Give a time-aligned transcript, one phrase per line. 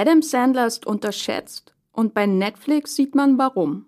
[0.00, 3.84] Adam Sandler ist unterschätzt und bei Netflix sieht man warum.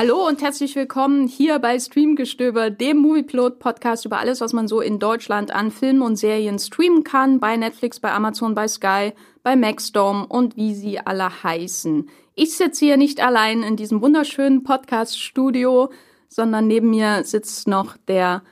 [0.00, 5.00] Hallo und herzlich willkommen hier bei Streamgestöber, dem Movieplot-Podcast über alles, was man so in
[5.00, 10.24] Deutschland an Filmen und Serien streamen kann, bei Netflix, bei Amazon, bei Sky, bei Maxdome
[10.28, 12.08] und wie sie alle heißen.
[12.36, 15.90] Ich sitze hier nicht allein in diesem wunderschönen Podcast-Studio,
[16.28, 18.44] sondern neben mir sitzt noch der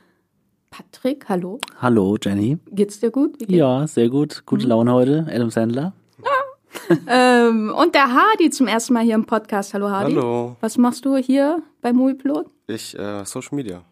[0.70, 1.28] Patrick.
[1.28, 1.60] Hallo.
[1.80, 2.58] Hallo, Jenny.
[2.72, 3.36] Geht's dir gut?
[3.48, 4.42] Ja, sehr gut.
[4.46, 4.70] Gute mhm.
[4.70, 5.26] Laune heute.
[5.30, 5.92] Adam Sandler.
[7.08, 9.74] Ähm, und der Hardy zum ersten Mal hier im Podcast.
[9.74, 10.14] Hallo Hardy.
[10.14, 10.56] Hallo.
[10.60, 12.46] Was machst du hier bei Moviepilot?
[12.66, 13.82] Ich, äh, Social Media.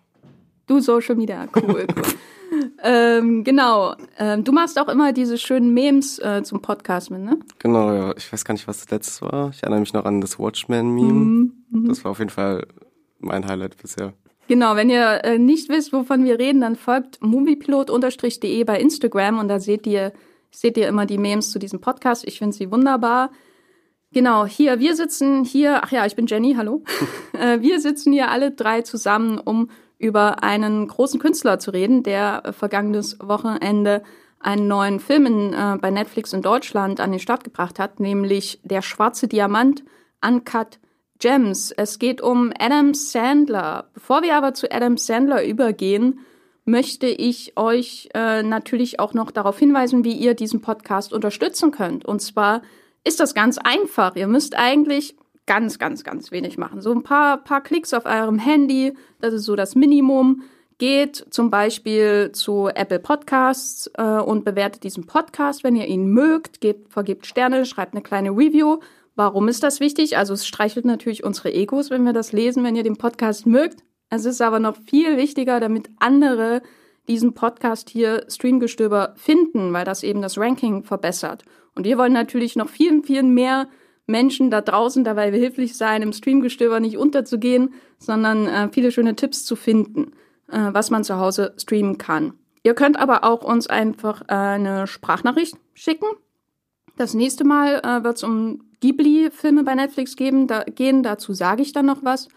[0.66, 2.66] Du Social Media, cool, cool.
[2.82, 3.94] ähm, genau.
[4.18, 7.38] Ähm, du machst auch immer diese schönen Memes äh, zum Podcast mit, ne?
[7.58, 8.14] Genau, ja.
[8.16, 9.50] Ich weiß gar nicht, was das letzte war.
[9.50, 11.12] Ich erinnere mich noch an das Watchmen-Meme.
[11.12, 11.88] Mhm, mhm.
[11.88, 12.66] das war auf jeden Fall
[13.18, 14.14] mein Highlight bisher.
[14.46, 19.48] Genau, wenn ihr äh, nicht wisst, wovon wir reden, dann folgt moviepilot-de bei Instagram und
[19.48, 20.12] da seht ihr
[20.54, 22.26] seht ihr immer die Memes zu diesem Podcast.
[22.26, 23.30] Ich finde sie wunderbar.
[24.12, 26.82] Genau, hier, wir sitzen hier, ach ja, ich bin Jenny, hallo.
[27.34, 32.54] Äh, wir sitzen hier alle drei zusammen, um über einen großen Künstler zu reden, der
[32.56, 34.04] vergangenes Wochenende
[34.38, 38.60] einen neuen Film in, äh, bei Netflix in Deutschland an den Start gebracht hat, nämlich
[38.62, 39.82] Der schwarze Diamant,
[40.24, 40.78] Uncut
[41.18, 41.72] Gems.
[41.72, 43.88] Es geht um Adam Sandler.
[43.94, 46.20] Bevor wir aber zu Adam Sandler übergehen,
[46.64, 52.04] möchte ich euch äh, natürlich auch noch darauf hinweisen, wie ihr diesen Podcast unterstützen könnt.
[52.04, 52.62] Und zwar
[53.04, 54.16] ist das ganz einfach.
[54.16, 56.80] Ihr müsst eigentlich ganz, ganz, ganz wenig machen.
[56.80, 60.42] So ein paar, paar Klicks auf eurem Handy, das ist so das Minimum.
[60.78, 66.60] Geht zum Beispiel zu Apple Podcasts äh, und bewertet diesen Podcast, wenn ihr ihn mögt.
[66.60, 68.80] Gebt, vergebt Sterne, schreibt eine kleine Review.
[69.14, 70.16] Warum ist das wichtig?
[70.16, 73.84] Also es streichelt natürlich unsere Egos, wenn wir das lesen, wenn ihr den Podcast mögt.
[74.14, 76.62] Es ist aber noch viel wichtiger, damit andere
[77.08, 81.44] diesen Podcast hier Streamgestöber finden, weil das eben das Ranking verbessert.
[81.74, 83.68] Und wir wollen natürlich noch viel, viel mehr
[84.06, 89.44] Menschen da draußen dabei behilflich sein, im Streamgestöber nicht unterzugehen, sondern äh, viele schöne Tipps
[89.44, 90.12] zu finden,
[90.48, 92.34] äh, was man zu Hause streamen kann.
[92.62, 96.06] Ihr könnt aber auch uns einfach äh, eine Sprachnachricht schicken.
[96.96, 101.02] Das nächste Mal äh, wird es um Ghibli-Filme bei Netflix geben, da, gehen.
[101.02, 102.28] Dazu sage ich dann noch was.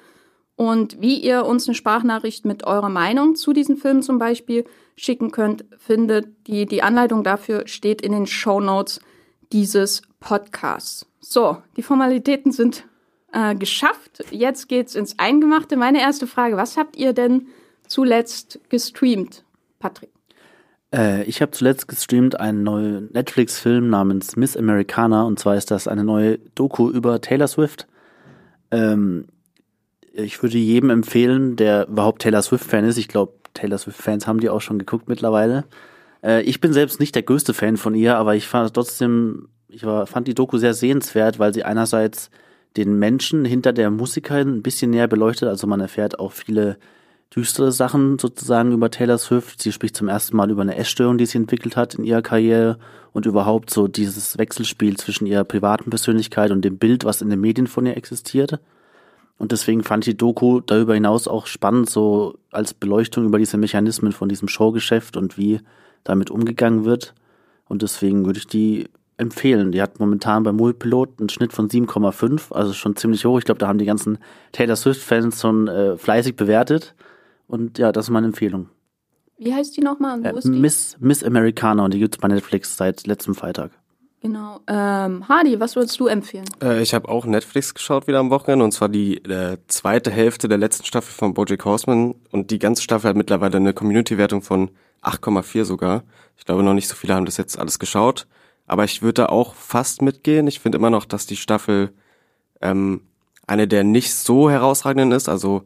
[0.57, 5.29] Und wie ihr uns eine Sprachnachricht mit eurer Meinung zu diesen Filmen zum Beispiel schicken
[5.31, 8.99] könnt, findet die, die Anleitung dafür steht in den Show Notes
[9.53, 11.05] dieses Podcasts.
[11.19, 12.85] So, die Formalitäten sind
[13.31, 14.25] äh, geschafft.
[14.31, 15.77] Jetzt geht's ins Eingemachte.
[15.77, 17.47] Meine erste Frage, was habt ihr denn
[17.87, 19.43] zuletzt gestreamt,
[19.77, 20.09] Patrick?
[20.91, 25.87] Äh, ich habe zuletzt gestreamt einen neuen Netflix-Film namens Miss Americana und zwar ist das
[25.87, 27.87] eine neue Doku über Taylor Swift.
[28.71, 29.27] Ähm,
[30.17, 32.97] ich würde jedem empfehlen, der überhaupt Taylor Swift-Fan ist.
[32.97, 35.65] Ich glaube, Taylor Swift-Fans haben die auch schon geguckt mittlerweile.
[36.23, 39.85] Äh, ich bin selbst nicht der größte Fan von ihr, aber ich fand trotzdem, ich
[39.85, 42.31] war, fand die Doku sehr sehenswert, weil sie einerseits
[42.77, 45.49] den Menschen hinter der Musikerin ein bisschen näher beleuchtet.
[45.49, 46.77] Also man erfährt auch viele
[47.35, 49.61] düstere Sachen sozusagen über Taylor Swift.
[49.61, 52.79] Sie spricht zum ersten Mal über eine Essstörung, die sie entwickelt hat in ihrer Karriere
[53.13, 57.41] und überhaupt so dieses Wechselspiel zwischen ihrer privaten Persönlichkeit und dem Bild, was in den
[57.41, 58.59] Medien von ihr existiert.
[59.37, 63.57] Und deswegen fand ich die Doku darüber hinaus auch spannend, so als Beleuchtung über diese
[63.57, 65.61] Mechanismen von diesem Showgeschäft und wie
[66.03, 67.13] damit umgegangen wird.
[67.65, 69.71] Und deswegen würde ich die empfehlen.
[69.71, 73.39] Die hat momentan beim Moviepilot einen Schnitt von 7,5, also schon ziemlich hoch.
[73.39, 74.19] Ich glaube, da haben die ganzen
[74.51, 76.95] Taylor Swift-Fans schon äh, fleißig bewertet.
[77.47, 78.69] Und ja, das ist meine Empfehlung.
[79.37, 80.23] Wie heißt die nochmal?
[80.25, 83.71] Äh, Miss, Miss Americana und die gibt's bei Netflix seit letztem Freitag.
[84.21, 84.61] Genau.
[84.67, 86.45] Ähm, Hardy, was würdest du empfehlen?
[86.61, 90.47] Äh, ich habe auch Netflix geschaut wieder am Wochenende und zwar die äh, zweite Hälfte
[90.47, 94.71] der letzten Staffel von BoJack Horseman und die ganze Staffel hat mittlerweile eine Community-Wertung von
[95.03, 96.03] 8,4 sogar.
[96.35, 98.27] Ich glaube noch nicht so viele haben das jetzt alles geschaut,
[98.65, 100.47] aber ich würde da auch fast mitgehen.
[100.47, 101.93] Ich finde immer noch, dass die Staffel
[102.61, 103.01] ähm,
[103.45, 105.29] eine der nicht so herausragenden ist.
[105.29, 105.63] Also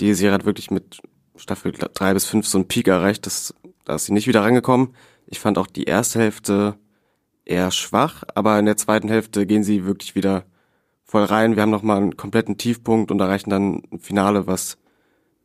[0.00, 1.00] die Serie hat wirklich mit
[1.36, 3.54] Staffel drei bis fünf so einen Peak erreicht, das,
[3.84, 4.94] da ist sie nicht wieder rangekommen.
[5.26, 6.76] Ich fand auch die erste Hälfte
[7.44, 10.44] eher schwach, aber in der zweiten Hälfte gehen sie wirklich wieder
[11.04, 11.56] voll rein.
[11.56, 14.78] Wir haben nochmal einen kompletten Tiefpunkt und erreichen dann ein Finale, was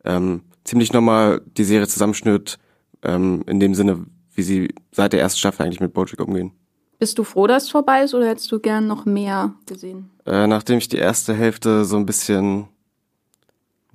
[0.04, 2.58] ähm, ziemlich nochmal die Serie zusammenschnürt,
[3.02, 6.52] ähm, in dem Sinne, wie sie seit der ersten Staffel eigentlich mit Bojack umgehen.
[6.98, 10.10] Bist du froh, dass es vorbei ist oder hättest du gern noch mehr gesehen?
[10.26, 12.68] Äh, nachdem ich die erste Hälfte so ein bisschen,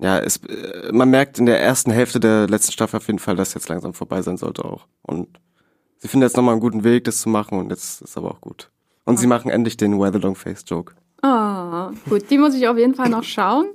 [0.00, 3.36] ja, es, äh, man merkt in der ersten Hälfte der letzten Staffel auf jeden Fall,
[3.36, 4.86] dass jetzt langsam vorbei sein sollte auch.
[5.02, 5.28] Und
[6.06, 8.40] sie finden jetzt nochmal einen guten Weg, das zu machen und jetzt ist aber auch
[8.40, 8.70] gut.
[9.04, 9.22] Und okay.
[9.22, 10.94] sie machen endlich den Weather Long Face Joke.
[11.22, 13.66] Ah, gut, die muss ich auf jeden Fall noch schauen.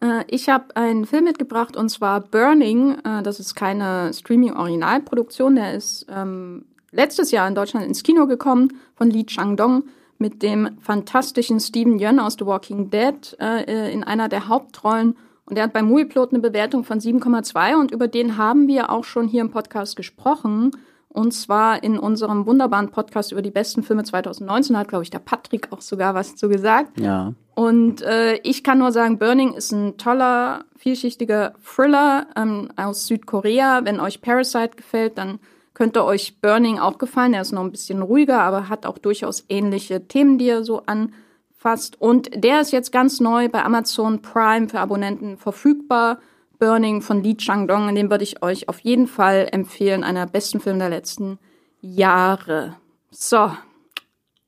[0.00, 2.96] Äh, ich habe einen Film mitgebracht und zwar Burning.
[3.04, 5.56] Äh, das ist keine Streaming-Originalproduktion.
[5.56, 9.84] Der ist ähm, letztes Jahr in Deutschland ins Kino gekommen von Lee Chang-dong
[10.16, 15.16] mit dem fantastischen Steven Yeun aus The Walking Dead äh, in einer der Hauptrollen.
[15.44, 19.04] Und er hat beim Movieplot eine Bewertung von 7,2 und über den haben wir auch
[19.04, 20.70] schon hier im Podcast gesprochen.
[21.14, 25.20] Und zwar in unserem wunderbaren Podcast über die besten Filme 2019 hat, glaube ich, der
[25.20, 26.98] Patrick auch sogar was zu gesagt.
[26.98, 27.34] Ja.
[27.54, 33.84] Und äh, ich kann nur sagen, Burning ist ein toller, vielschichtiger Thriller ähm, aus Südkorea.
[33.84, 35.38] Wenn euch Parasite gefällt, dann
[35.72, 37.32] könnte euch Burning auch gefallen.
[37.32, 40.82] Er ist noch ein bisschen ruhiger, aber hat auch durchaus ähnliche Themen, die er so
[40.86, 42.00] anfasst.
[42.00, 46.18] Und der ist jetzt ganz neu bei Amazon Prime für Abonnenten verfügbar.
[46.58, 50.04] Burning von Lee Chang-dong, den würde ich euch auf jeden Fall empfehlen.
[50.04, 51.38] Einer der besten Filme der letzten
[51.80, 52.76] Jahre.
[53.10, 53.50] So,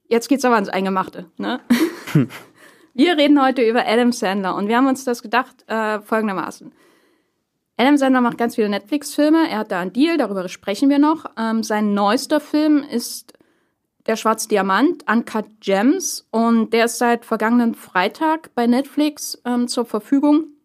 [0.08, 1.26] jetzt geht's aber ans Eingemachte.
[1.36, 1.60] Ne?
[2.94, 6.72] wir reden heute über Adam Sandler und wir haben uns das gedacht äh, folgendermaßen.
[7.76, 9.50] Adam Sandler macht ganz viele Netflix-Filme.
[9.50, 11.26] Er hat da einen Deal, darüber sprechen wir noch.
[11.36, 13.34] Ähm, sein neuester Film ist
[14.06, 16.26] Der Schwarze Diamant, Uncut Gems.
[16.30, 20.55] Und der ist seit vergangenen Freitag bei Netflix ähm, zur Verfügung.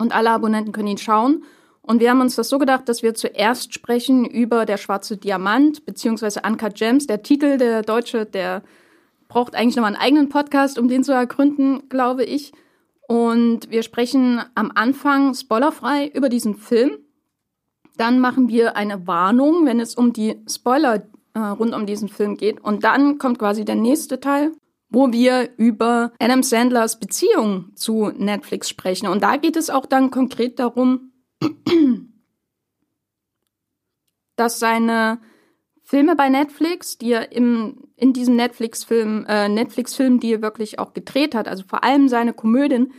[0.00, 1.44] Und alle Abonnenten können ihn schauen.
[1.82, 5.84] Und wir haben uns das so gedacht, dass wir zuerst sprechen über Der Schwarze Diamant,
[5.86, 7.06] beziehungsweise Uncut Gems.
[7.06, 8.62] Der Titel, der deutsche, der
[9.28, 12.52] braucht eigentlich nochmal einen eigenen Podcast, um den zu ergründen, glaube ich.
[13.08, 16.98] Und wir sprechen am Anfang spoilerfrei über diesen Film.
[17.96, 21.02] Dann machen wir eine Warnung, wenn es um die Spoiler
[21.34, 22.60] äh, rund um diesen Film geht.
[22.60, 24.52] Und dann kommt quasi der nächste Teil,
[24.90, 29.06] wo wir über Adam Sandlers Beziehung zu Netflix sprechen.
[29.06, 31.12] Und da geht es auch dann konkret darum,
[34.36, 35.20] dass seine
[35.82, 40.92] Filme bei Netflix, die er im, in diesem Netflix-Film, äh, Netflix-Film, die er wirklich auch
[40.92, 42.92] gedreht hat, also vor allem seine Komödien,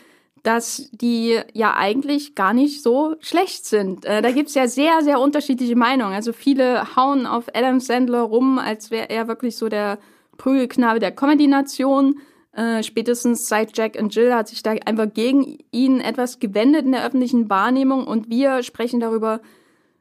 [0.44, 4.06] dass die ja eigentlich gar nicht so schlecht sind.
[4.06, 6.14] Äh, da gibt's ja sehr, sehr unterschiedliche Meinungen.
[6.14, 10.00] Also viele hauen auf Adam Sandler rum, als wäre er wirklich so der
[10.42, 12.20] Prügelknabe der Comedy-Nation.
[12.54, 16.94] Äh, spätestens seit Jack und Jill hat sich da einfach gegen ihn etwas gewendet in
[16.94, 19.40] der öffentlichen Wahrnehmung und wir sprechen darüber,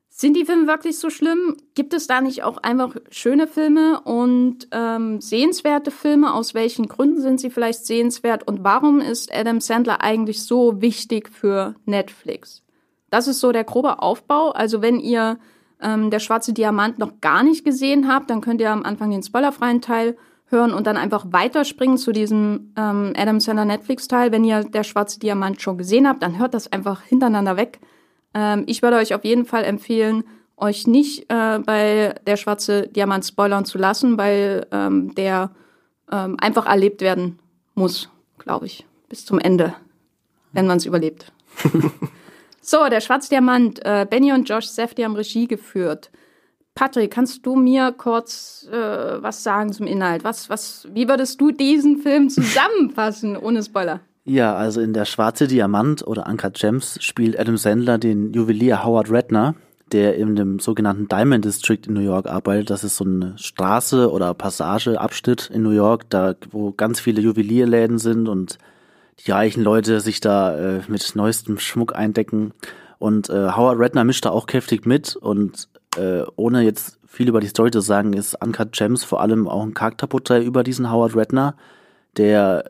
[0.08, 1.56] sind die Filme wirklich so schlimm?
[1.75, 6.34] Gibt es da nicht auch einfach schöne Filme und ähm, sehenswerte Filme?
[6.34, 8.48] Aus welchen Gründen sind sie vielleicht sehenswert?
[8.48, 12.64] Und warum ist Adam Sandler eigentlich so wichtig für Netflix?
[13.10, 14.50] Das ist so der grobe Aufbau.
[14.50, 15.38] Also wenn ihr
[15.82, 19.22] ähm, Der schwarze Diamant noch gar nicht gesehen habt, dann könnt ihr am Anfang den
[19.22, 20.16] spoilerfreien Teil
[20.50, 24.32] hören und dann einfach weiterspringen zu diesem ähm, Adam Sandler Netflix-Teil.
[24.32, 27.81] Wenn ihr Der schwarze Diamant schon gesehen habt, dann hört das einfach hintereinander weg
[28.35, 30.25] ähm, ich würde euch auf jeden Fall empfehlen,
[30.56, 35.50] euch nicht äh, bei der schwarze Diamant spoilern zu lassen, weil ähm, der
[36.11, 37.38] ähm, einfach erlebt werden
[37.75, 39.75] muss, glaube ich, bis zum Ende,
[40.52, 41.32] wenn man es überlebt.
[42.61, 43.85] so, der schwarze Diamant.
[43.85, 46.11] Äh, Benny und Josh Safdie haben Regie geführt.
[46.75, 50.25] Patrick, kannst du mir kurz äh, was sagen zum Inhalt?
[50.25, 54.00] Was, was, wie würdest du diesen Film zusammenfassen, ohne Spoiler?
[54.25, 59.11] Ja, also in der Schwarze Diamant oder Uncut Gems spielt Adam Sandler den Juwelier Howard
[59.11, 59.55] Redner,
[59.93, 62.70] der in dem sogenannten Diamond District in New York arbeitet.
[62.70, 67.20] Das ist so eine Straße oder Passage, Abschnitt in New York, da wo ganz viele
[67.20, 68.58] Juwelierläden sind und
[69.26, 72.52] die reichen Leute sich da äh, mit neuestem Schmuck eindecken.
[72.99, 77.40] Und äh, Howard Redner mischt da auch kräftig mit und äh, ohne jetzt viel über
[77.40, 81.16] die Story zu sagen, ist Uncut Gems vor allem auch ein Charakterporträt über diesen Howard
[81.16, 81.56] Redner,
[82.16, 82.64] der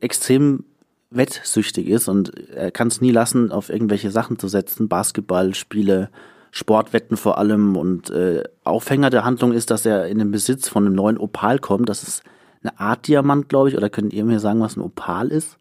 [0.00, 0.64] extrem
[1.10, 6.10] wettsüchtig ist und er kann es nie lassen, auf irgendwelche Sachen zu setzen, Basketballspiele,
[6.50, 10.84] Sportwetten vor allem und äh, Aufhänger der Handlung ist, dass er in den Besitz von
[10.86, 11.88] einem neuen Opal kommt.
[11.88, 12.22] Das ist
[12.62, 15.58] eine Art Diamant, glaube ich, oder könnt ihr mir sagen, was ein Opal ist?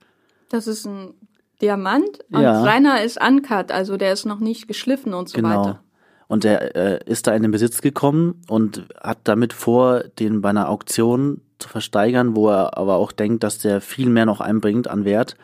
[0.50, 1.14] Das ist ein
[1.62, 2.62] Diamant und Ja.
[2.64, 5.50] seiner ist uncut, also der ist noch nicht geschliffen und so Genau.
[5.50, 5.84] weiter.
[6.28, 10.50] Und er äh, ist da in den Besitz gekommen und hat damit vor, den bei
[10.50, 14.90] einer Auktion zu versteigern, wo er aber auch denkt, dass der viel mehr noch einbringt
[14.90, 15.36] an Wert.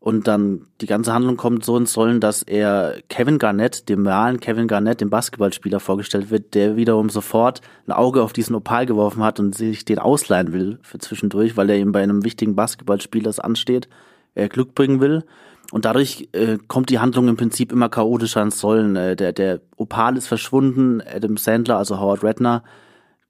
[0.00, 4.38] Und dann die ganze Handlung kommt so ins Rollen, dass er Kevin Garnett, dem realen
[4.38, 9.24] Kevin Garnett, dem Basketballspieler, vorgestellt wird, der wiederum sofort ein Auge auf diesen Opal geworfen
[9.24, 13.22] hat und sich den ausleihen will für zwischendurch, weil er ihm bei einem wichtigen Basketballspiel,
[13.24, 13.88] das ansteht,
[14.34, 15.24] äh, Glück bringen will.
[15.70, 18.96] Und dadurch äh, kommt die Handlung im Prinzip immer chaotischer ins Rollen.
[18.96, 22.62] Äh, der, der Opal ist verschwunden, Adam Sandler, also Howard Redner,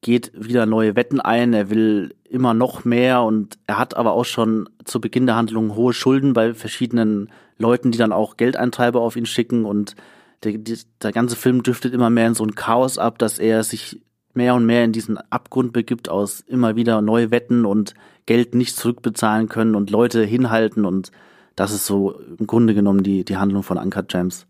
[0.01, 4.25] geht wieder neue Wetten ein, er will immer noch mehr und er hat aber auch
[4.25, 9.17] schon zu Beginn der Handlung hohe Schulden bei verschiedenen Leuten, die dann auch Geldeintreiber auf
[9.17, 9.97] ihn schicken und
[10.45, 10.59] der,
[11.03, 14.01] der ganze Film driftet immer mehr in so ein Chaos ab, dass er sich
[14.35, 17.95] mehr und mehr in diesen Abgrund begibt aus immer wieder neu wetten und
[18.27, 21.11] Geld nicht zurückbezahlen können und Leute hinhalten und
[21.59, 24.47] das ist so im Grunde genommen die, die Handlung von Uncut Gems.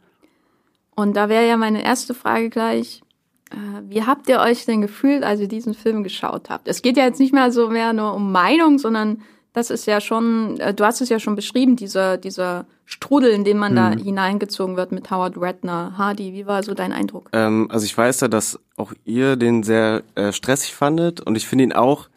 [0.94, 3.02] Und da wäre ja meine erste Frage gleich,
[3.50, 3.56] äh,
[3.88, 6.68] wie habt ihr euch denn gefühlt, als ihr diesen Film geschaut habt?
[6.68, 9.22] Es geht ja jetzt nicht mehr so mehr nur um Meinung, sondern
[9.52, 13.44] das ist ja schon, äh, du hast es ja schon beschrieben, dieser, dieser Strudel, in
[13.44, 13.76] den man mhm.
[13.76, 15.94] da hineingezogen wird mit Howard Redner.
[15.96, 17.30] Hardy, wie war so dein Eindruck?
[17.32, 21.46] Ähm, also ich weiß ja, dass auch ihr den sehr äh, stressig fandet und ich
[21.46, 22.08] finde ihn auch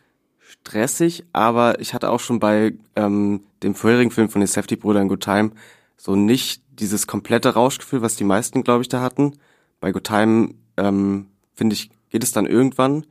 [0.62, 5.24] stressig, aber ich hatte auch schon bei ähm, dem vorherigen Film von den Safety-Brüdern Good
[5.24, 5.52] Time
[5.98, 9.38] so nicht dieses komplette Rauschgefühl, was die meisten, glaube ich, da hatten.
[9.80, 13.06] Bei Good Time, ähm, finde ich, geht es dann irgendwann.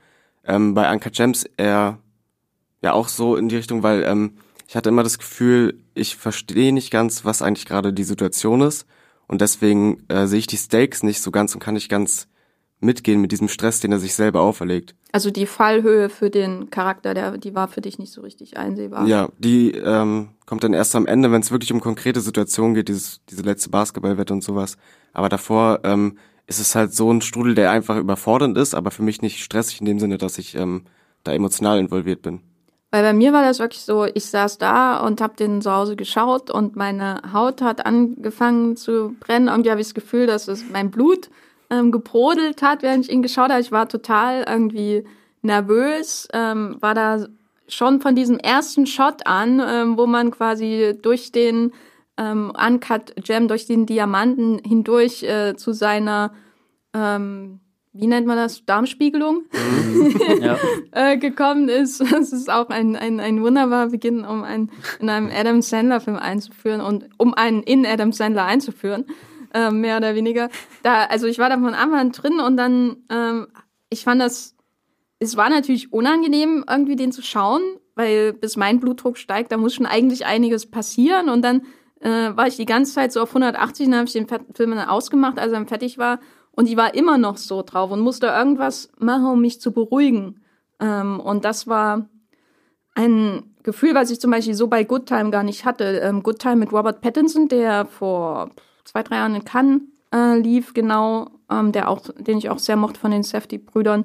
[0.44, 1.98] Ähm, bei Anka Gems eher
[2.82, 6.72] ja auch so in die Richtung, weil ähm, ich hatte immer das Gefühl, ich verstehe
[6.72, 8.86] nicht ganz, was eigentlich gerade die Situation ist.
[9.26, 12.26] Und deswegen äh, sehe ich die Stakes nicht so ganz und kann nicht ganz
[12.80, 14.94] mitgehen mit diesem Stress, den er sich selber auferlegt.
[15.12, 19.06] Also die Fallhöhe für den Charakter, der, die war für dich nicht so richtig einsehbar.
[19.06, 22.88] Ja, die ähm, kommt dann erst am Ende, wenn es wirklich um konkrete Situationen geht,
[22.88, 24.76] dieses, diese letzte Basketballwette und sowas.
[25.12, 29.02] Aber davor ähm, ist es halt so ein Strudel, der einfach überfordernd ist, aber für
[29.02, 30.82] mich nicht stressig in dem Sinne, dass ich ähm,
[31.22, 32.40] da emotional involviert bin.
[32.92, 35.94] Weil bei mir war das wirklich so, ich saß da und habe den zu Hause
[35.94, 39.46] geschaut und meine Haut hat angefangen zu brennen.
[39.46, 41.30] Irgendwie habe ich das Gefühl, dass es mein Blut
[41.70, 43.60] ähm, gebrodelt hat, während ich ihn geschaut habe.
[43.60, 45.04] Ich war total irgendwie
[45.42, 47.26] nervös, ähm, war da
[47.68, 51.72] schon von diesem ersten Shot an, ähm, wo man quasi durch den
[52.16, 56.32] ähm, Uncut Gem, durch den Diamanten hindurch äh, zu seiner
[56.92, 57.60] ähm,
[57.92, 60.42] wie nennt man das, Darmspiegelung mhm.
[60.42, 60.56] ja.
[60.92, 62.00] äh, gekommen ist.
[62.20, 66.80] Es ist auch ein, ein, ein wunderbarer Beginn, um einen in einem Adam Sandler-Film einzuführen
[66.80, 69.06] und um einen in Adam Sandler einzuführen,
[69.54, 70.48] äh, mehr oder weniger.
[70.82, 73.48] Da, also ich war da von Anfang an drin und dann, ähm,
[73.88, 74.56] ich fand das,
[75.18, 77.62] es war natürlich unangenehm, irgendwie den zu schauen,
[77.94, 81.62] weil bis mein Blutdruck steigt, da muss schon eigentlich einiges passieren und dann
[82.00, 84.70] äh, war ich die ganze Zeit so auf 180 und dann habe ich den Film
[84.70, 86.20] dann ausgemacht, als er fertig war
[86.52, 90.40] und die war immer noch so drauf und musste irgendwas machen, um mich zu beruhigen.
[90.80, 92.08] Ähm, und das war
[92.94, 95.84] ein Gefühl, was ich zum Beispiel so bei Good Time gar nicht hatte.
[95.84, 98.50] Ähm, Good Time mit Robert Pattinson, der vor
[98.84, 99.82] zwei, drei Jahren in Cannes
[100.14, 104.04] äh, lief, genau, ähm, der auch, den ich auch sehr mochte von den Safety-Brüdern.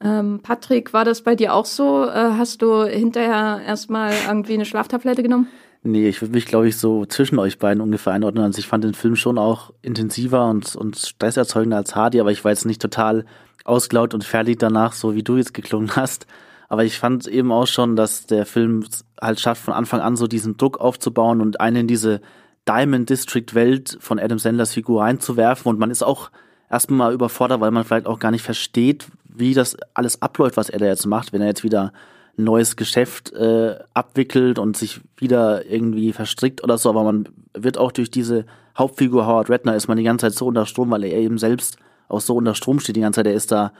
[0.00, 2.04] Ähm, Patrick, war das bei dir auch so?
[2.04, 5.48] Äh, hast du hinterher erstmal irgendwie eine Schlaftablette genommen?
[5.82, 8.44] Nee, ich würde mich, glaube ich, so zwischen euch beiden ungefähr einordnen.
[8.44, 12.44] Also ich fand den Film schon auch intensiver und, und stresserzeugender als Hardy, aber ich
[12.44, 13.24] war jetzt nicht total
[13.64, 16.26] ausgelaut und fertig danach, so wie du jetzt geklungen hast.
[16.68, 18.84] Aber ich fand eben auch schon, dass der Film
[19.20, 22.20] halt schafft, von Anfang an so diesen Druck aufzubauen und einen in diese
[22.68, 25.70] Diamond District Welt von Adam Sandlers Figur reinzuwerfen.
[25.70, 26.30] Und man ist auch
[26.70, 30.78] erstmal überfordert, weil man vielleicht auch gar nicht versteht, wie das alles abläuft, was er
[30.78, 31.92] da jetzt macht, wenn er jetzt wieder
[32.36, 37.90] neues Geschäft äh, abwickelt und sich wieder irgendwie verstrickt oder so, aber man wird auch
[37.90, 38.46] durch diese
[38.76, 41.78] Hauptfigur Howard Redner ist man die ganze Zeit so unter Strom, weil er eben selbst
[42.08, 43.26] auch so unter Strom steht die ganze Zeit.
[43.26, 43.72] Er ist da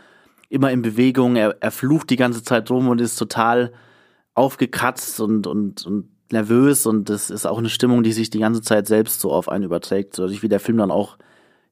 [0.49, 3.73] immer in Bewegung, er, er flucht die ganze Zeit rum und ist total
[4.35, 8.63] aufgekratzt und, und, und nervös und das ist auch eine Stimmung, die sich die ganze
[8.63, 11.17] Zeit selbst so auf einen überträgt, so wie der Film dann auch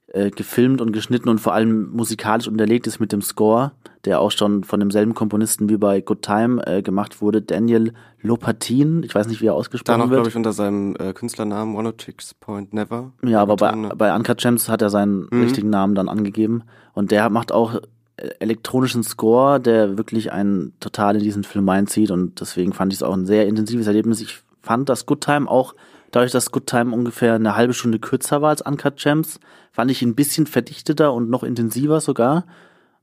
[0.09, 3.73] äh, gefilmt und geschnitten und vor allem musikalisch unterlegt ist mit dem Score,
[4.05, 9.03] der auch schon von demselben Komponisten wie bei Good Time äh, gemacht wurde, Daniel Lopatin.
[9.03, 10.19] Ich weiß nicht, wie er ausgesprochen da noch, wird.
[10.19, 11.93] glaube ich, unter seinem äh, Künstlernamen One
[12.41, 13.13] Point Never.
[13.25, 15.43] Ja, aber bei, bei Uncut Gems hat er seinen mhm.
[15.43, 16.63] richtigen Namen dann angegeben.
[16.95, 17.75] Und der macht auch
[18.17, 22.11] äh, elektronischen Score, der wirklich einen total in diesen Film einzieht.
[22.11, 24.21] Und deswegen fand ich es auch ein sehr intensives Erlebnis.
[24.21, 25.75] Ich fand, dass Good Time auch
[26.11, 29.41] Dadurch, dass Good Time ungefähr eine halbe Stunde kürzer war als Uncut Gems,
[29.73, 32.47] fand ich ihn ein bisschen verdichteter und noch intensiver sogar.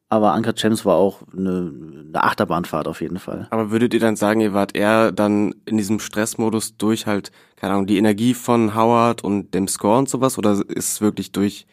[0.10, 1.72] Aber Uncut Gems war auch eine,
[2.08, 3.48] eine Achterbahnfahrt auf jeden Fall.
[3.50, 7.74] Aber würdet ihr dann sagen, ihr wart eher dann in diesem Stressmodus durch halt, keine
[7.74, 10.38] Ahnung, die Energie von Howard und dem Score und sowas?
[10.38, 11.66] Oder ist es wirklich durch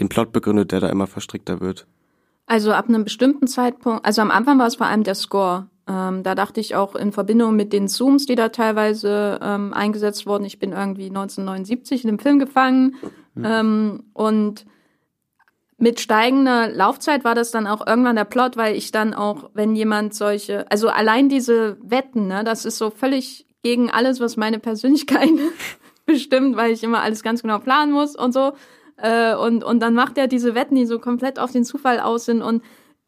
[0.00, 1.86] den Plot begründet, der da immer verstrickter wird?
[2.46, 5.68] Also ab einem bestimmten Zeitpunkt, also am Anfang war es vor allem der Score.
[5.86, 10.26] Ähm, da dachte ich auch in Verbindung mit den Zooms, die da teilweise ähm, eingesetzt
[10.26, 10.44] wurden.
[10.44, 12.96] Ich bin irgendwie 1979 in dem Film gefangen
[13.34, 13.44] mhm.
[13.44, 14.64] ähm, und
[15.76, 19.76] mit steigender Laufzeit war das dann auch irgendwann der Plot, weil ich dann auch, wenn
[19.76, 24.58] jemand solche, also allein diese Wetten, ne, das ist so völlig gegen alles, was meine
[24.58, 25.28] Persönlichkeit
[26.06, 28.52] bestimmt, weil ich immer alles ganz genau planen muss und so.
[28.96, 32.26] Äh, und, und dann macht er diese Wetten, die so komplett auf den Zufall aus
[32.26, 32.62] sind und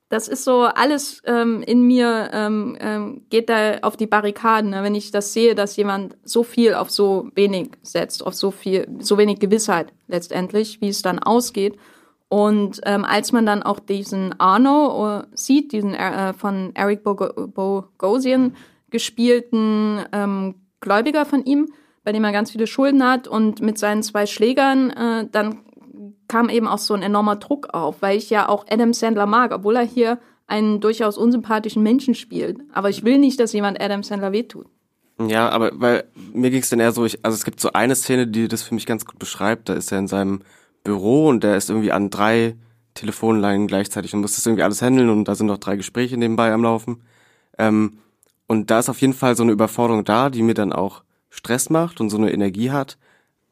[0.08, 4.82] das ist so alles ähm, in mir ähm, ähm, geht da auf die Barrikaden, ne?
[4.82, 8.86] wenn ich das sehe, dass jemand so viel auf so wenig setzt, auf so viel,
[9.00, 11.76] so wenig Gewissheit letztendlich, wie es dann ausgeht.
[12.28, 18.54] Und ähm, als man dann auch diesen Arno äh, sieht, diesen äh, von Eric Bogosian
[18.90, 21.72] gespielten ähm, Gläubiger von ihm,
[22.04, 25.65] bei dem er ganz viele Schulden hat und mit seinen zwei Schlägern, äh, dann
[26.28, 29.52] kam eben auch so ein enormer Druck auf, weil ich ja auch Adam Sandler mag,
[29.52, 32.60] obwohl er hier einen durchaus unsympathischen Menschen spielt.
[32.72, 34.66] Aber ich will nicht, dass jemand Adam Sandler wehtut.
[35.18, 37.94] Ja, aber weil mir ging es dann eher so, ich, also es gibt so eine
[37.94, 39.68] Szene, die das für mich ganz gut beschreibt.
[39.68, 40.42] Da ist er in seinem
[40.84, 42.56] Büro und der ist irgendwie an drei
[42.94, 46.52] Telefonleinen gleichzeitig und muss das irgendwie alles handeln und da sind noch drei Gespräche nebenbei
[46.52, 47.02] am Laufen.
[47.58, 47.98] Ähm,
[48.46, 51.70] und da ist auf jeden Fall so eine Überforderung da, die mir dann auch Stress
[51.70, 52.98] macht und so eine Energie hat.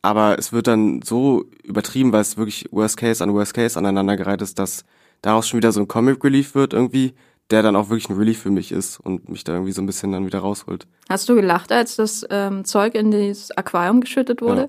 [0.04, 4.42] Aber es wird dann so übertrieben, weil es wirklich Worst Case an Worst Case aneinandergereiht
[4.42, 4.84] ist, dass
[5.22, 7.14] daraus schon wieder so ein Comic Relief wird irgendwie,
[7.48, 9.86] der dann auch wirklich ein Relief für mich ist und mich da irgendwie so ein
[9.86, 10.86] bisschen dann wieder rausholt.
[11.08, 14.68] Hast du gelacht, als das ähm, Zeug in das Aquarium geschüttet wurde?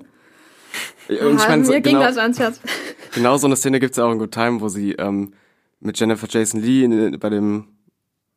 [1.08, 1.26] Ja.
[1.26, 2.60] Und ich mein, so, mir genau, ging das ans Herz.
[3.14, 5.34] Genau so eine Szene gibt's ja auch in Good Time, wo sie ähm,
[5.80, 7.68] mit Jennifer Jason Lee in, bei dem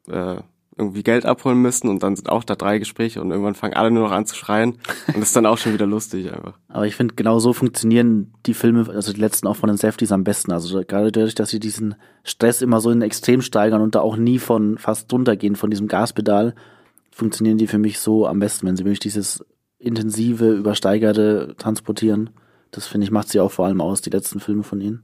[0.10, 0.36] äh,
[0.80, 3.92] irgendwie Geld abholen müssen und dann sind auch da drei Gespräche und irgendwann fangen alle
[3.92, 4.72] nur noch an zu schreien
[5.08, 6.58] und das ist dann auch schon wieder lustig einfach.
[6.70, 10.12] Aber ich finde, genau so funktionieren die Filme, also die letzten auch von den Safeties
[10.12, 10.52] am besten.
[10.52, 14.16] Also gerade dadurch, dass sie diesen Stress immer so in Extrem steigern und da auch
[14.16, 16.56] nie von fast drunter gehen von diesem Gaspedal,
[17.12, 19.46] funktionieren die für mich so am besten, wenn sie wirklich dieses
[19.78, 22.30] intensive, übersteigerte transportieren.
[22.72, 25.04] Das finde ich, macht sie auch vor allem aus, die letzten Filme von ihnen.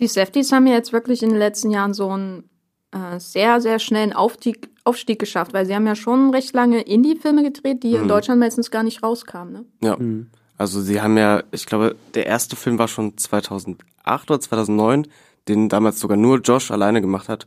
[0.00, 2.44] Die Safeties haben ja jetzt wirklich in den letzten Jahren so einen
[2.90, 7.42] äh, sehr, sehr schnellen Aufstieg, Aufstieg geschafft, weil sie haben ja schon recht lange Indie-Filme
[7.42, 8.02] gedreht, die mhm.
[8.02, 9.52] in Deutschland meistens gar nicht rauskamen.
[9.52, 9.64] Ne?
[9.82, 9.96] Ja.
[9.96, 10.28] Mhm.
[10.56, 15.08] Also sie haben ja, ich glaube, der erste Film war schon 2008 oder 2009,
[15.48, 17.46] den damals sogar nur Josh alleine gemacht hat.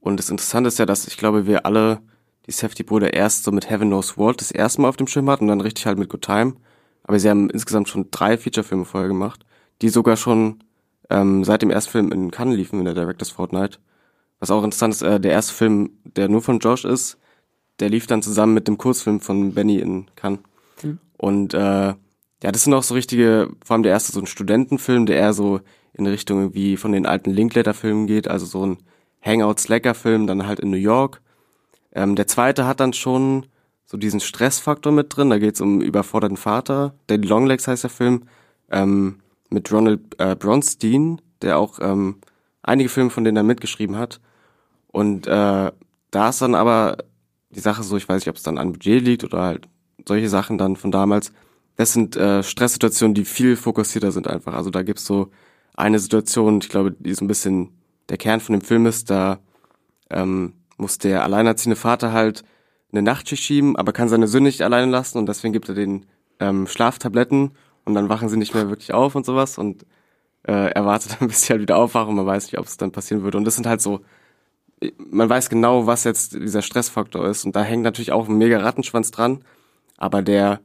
[0.00, 2.00] Und das Interessante ist ja, dass ich glaube, wir alle
[2.46, 5.44] die Safety-Brüder erst so mit Heaven Knows What das erste Mal auf dem Schirm hatten
[5.44, 6.54] und dann richtig halt mit Good Time.
[7.04, 9.44] Aber sie haben insgesamt schon drei Feature-Filme vorher gemacht,
[9.80, 10.62] die sogar schon
[11.10, 13.78] ähm, seit dem ersten Film in Cannes liefen in der Directors Fortnite.
[14.42, 17.16] Was auch interessant ist, äh, der erste Film, der nur von Josh ist,
[17.78, 20.40] der lief dann zusammen mit dem Kurzfilm von Benny in Cannes.
[20.82, 20.98] Mhm.
[21.16, 25.06] Und äh, ja, das sind auch so richtige, vor allem der erste so ein Studentenfilm,
[25.06, 25.60] der eher so
[25.92, 28.78] in Richtung irgendwie von den alten Linklater-Filmen geht, also so ein
[29.24, 31.20] Hangout-Slacker-Film, dann halt in New York.
[31.92, 33.46] Ähm, der zweite hat dann schon
[33.86, 36.94] so diesen Stressfaktor mit drin, da geht es um überforderten Vater.
[37.06, 38.24] Daddy Longlegs heißt der Film,
[38.72, 42.16] ähm, mit Ronald äh, Bronstein, der auch ähm,
[42.60, 44.18] einige Filme von denen er mitgeschrieben hat.
[44.92, 45.72] Und äh,
[46.10, 46.98] da ist dann aber
[47.50, 49.68] die Sache so, ich weiß nicht, ob es dann an Budget liegt oder halt
[50.06, 51.32] solche Sachen dann von damals.
[51.76, 54.54] Das sind äh, Stresssituationen, die viel fokussierter sind einfach.
[54.54, 55.30] Also da gibt's so
[55.74, 57.70] eine Situation, ich glaube, die so ein bisschen
[58.08, 59.38] der Kern von dem Film ist, da
[60.10, 62.44] ähm, muss der alleinerziehende Vater halt
[62.92, 66.04] eine Nachtschicht schieben, aber kann seine Söhne nicht alleine lassen und deswegen gibt er den
[66.40, 67.52] ähm, Schlaftabletten
[67.84, 69.86] und dann wachen sie nicht mehr wirklich auf und sowas und
[70.42, 72.92] äh, er wartet dann, bis sie halt wieder aufwachen, man weiß nicht, ob es dann
[72.92, 73.38] passieren würde.
[73.38, 74.00] Und das sind halt so,
[74.98, 77.44] man weiß genau, was jetzt dieser Stressfaktor ist.
[77.44, 79.44] Und da hängt natürlich auch ein mega Rattenschwanz dran,
[79.96, 80.60] aber der,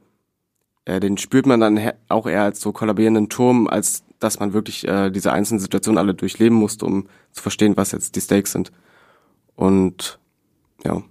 [0.84, 4.86] äh, den spürt man dann auch eher als so kollabierenden Turm, als dass man wirklich
[4.86, 8.72] äh, diese einzelnen Situationen alle durchleben musste, um zu verstehen, was jetzt die Stakes sind.
[9.54, 10.18] Und
[10.84, 11.02] ja.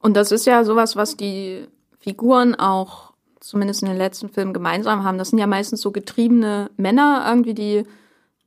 [0.00, 1.66] Und das ist ja sowas, was die
[1.98, 5.18] Figuren auch zumindest in den letzten Filmen gemeinsam haben.
[5.18, 7.84] Das sind ja meistens so getriebene Männer irgendwie, die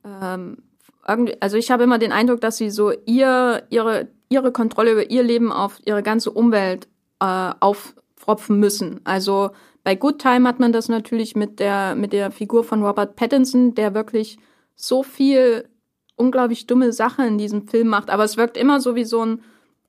[0.05, 0.57] ähm,
[1.03, 5.23] also ich habe immer den Eindruck, dass sie so ihr, ihre, ihre Kontrolle über ihr
[5.23, 6.87] Leben auf ihre ganze Umwelt
[7.19, 9.01] äh, aufpropfen müssen.
[9.03, 9.51] Also
[9.83, 13.73] bei Good Time hat man das natürlich mit der, mit der Figur von Robert Pattinson,
[13.73, 14.37] der wirklich
[14.75, 15.67] so viel
[16.15, 18.09] unglaublich dumme Sachen in diesem Film macht.
[18.09, 19.41] Aber es wirkt immer so wie so ein,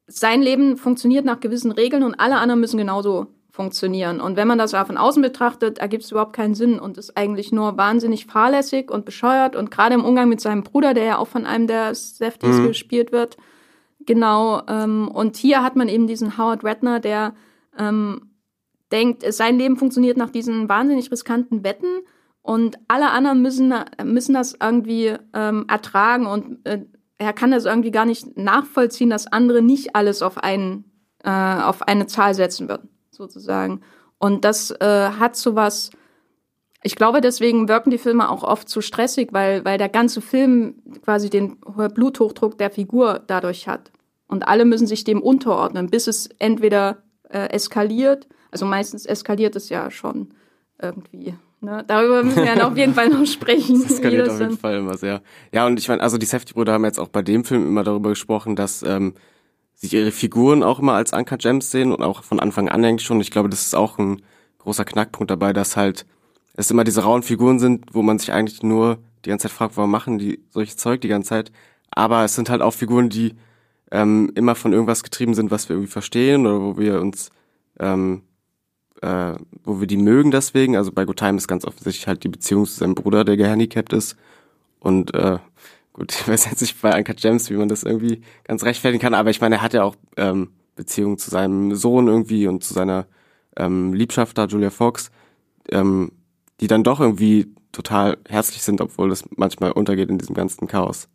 [0.06, 4.20] sein Leben funktioniert nach gewissen Regeln und alle anderen müssen genauso funktionieren.
[4.22, 7.52] Und wenn man das von außen betrachtet, ergibt es überhaupt keinen Sinn und ist eigentlich
[7.52, 9.56] nur wahnsinnig fahrlässig und bescheuert.
[9.56, 12.68] Und gerade im Umgang mit seinem Bruder, der ja auch von einem der Safeties mhm.
[12.68, 13.36] gespielt wird.
[14.06, 14.62] Genau.
[14.68, 17.34] Ähm, und hier hat man eben diesen Howard Redner, der
[17.78, 18.30] ähm,
[18.90, 22.00] denkt, sein Leben funktioniert nach diesen wahnsinnig riskanten Wetten
[22.40, 26.80] und alle anderen müssen, müssen das irgendwie ähm, ertragen und äh,
[27.18, 30.84] er kann das irgendwie gar nicht nachvollziehen, dass andere nicht alles auf, einen,
[31.22, 33.82] äh, auf eine Zahl setzen würden sozusagen.
[34.18, 35.90] Und das äh, hat so was,
[36.82, 40.82] ich glaube, deswegen wirken die Filme auch oft zu stressig, weil, weil der ganze Film
[41.04, 43.92] quasi den Bluthochdruck der Figur dadurch hat.
[44.26, 49.68] Und alle müssen sich dem unterordnen, bis es entweder äh, eskaliert, also meistens eskaliert es
[49.68, 50.28] ja schon
[50.80, 51.34] irgendwie.
[51.60, 51.84] Ne?
[51.86, 53.82] Darüber müssen wir dann auf jeden Fall noch sprechen.
[53.82, 55.22] Das eskaliert auf jeden Fall immer sehr.
[55.52, 58.10] Ja, und ich meine, also die Safety-Brüder haben jetzt auch bei dem Film immer darüber
[58.10, 59.14] gesprochen, dass ähm,
[59.82, 63.06] sich ihre Figuren auch immer als Anker Gems sehen und auch von Anfang an eigentlich
[63.06, 63.20] schon.
[63.20, 64.22] Ich glaube, das ist auch ein
[64.58, 66.06] großer Knackpunkt dabei, dass halt
[66.54, 69.76] es immer diese rauen Figuren sind, wo man sich eigentlich nur die ganze Zeit fragt,
[69.76, 71.52] warum machen die solche Zeug die ganze Zeit.
[71.90, 73.34] Aber es sind halt auch Figuren, die
[73.90, 77.30] ähm, immer von irgendwas getrieben sind, was wir irgendwie verstehen oder wo wir uns,
[77.80, 78.22] ähm,
[79.00, 80.76] äh, wo wir die mögen deswegen.
[80.76, 83.92] Also bei Good Time ist ganz offensichtlich halt die Beziehung zu seinem Bruder, der gehandicapt
[83.92, 84.16] ist.
[84.78, 85.38] Und äh,
[85.92, 89.14] gut, ich weiß jetzt nicht bei Anka James, wie man das irgendwie ganz rechtfertigen kann,
[89.14, 92.74] aber ich meine, er hat ja auch ähm, Beziehungen zu seinem Sohn irgendwie und zu
[92.74, 93.06] seiner
[93.56, 95.10] ähm, Liebschafter Julia Fox,
[95.70, 96.12] ähm,
[96.60, 101.08] die dann doch irgendwie total herzlich sind, obwohl das manchmal untergeht in diesem ganzen Chaos.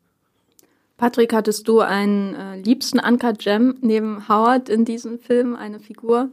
[0.98, 6.30] Patrick, hattest du einen äh, liebsten Uncut Gem neben Howard in diesem Film, eine Figur?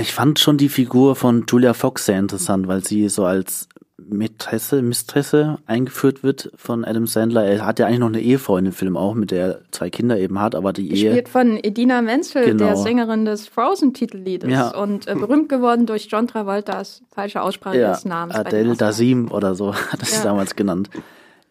[0.00, 3.68] Ich fand schon die Figur von Julia Fox sehr interessant, weil sie so als
[4.12, 7.44] Mätresse, Mistresse eingeführt wird von Adam Sandler.
[7.44, 9.90] Er hat ja eigentlich noch eine Ehefrau in dem Film auch, mit der er zwei
[9.90, 11.22] Kinder eben hat, aber die Gespielt Ehe.
[11.22, 12.64] Gespielt von Edina Menzel, Genau.
[12.66, 14.68] der Sängerin des Frozen-Titelliedes Ja.
[14.76, 18.34] und äh, berühmt geworden durch John Travoltas falsche Aussprache Ja, des Namens.
[18.36, 18.76] Adele.
[18.76, 20.22] Dasim oder so hat es Ja.
[20.24, 20.90] damals genannt.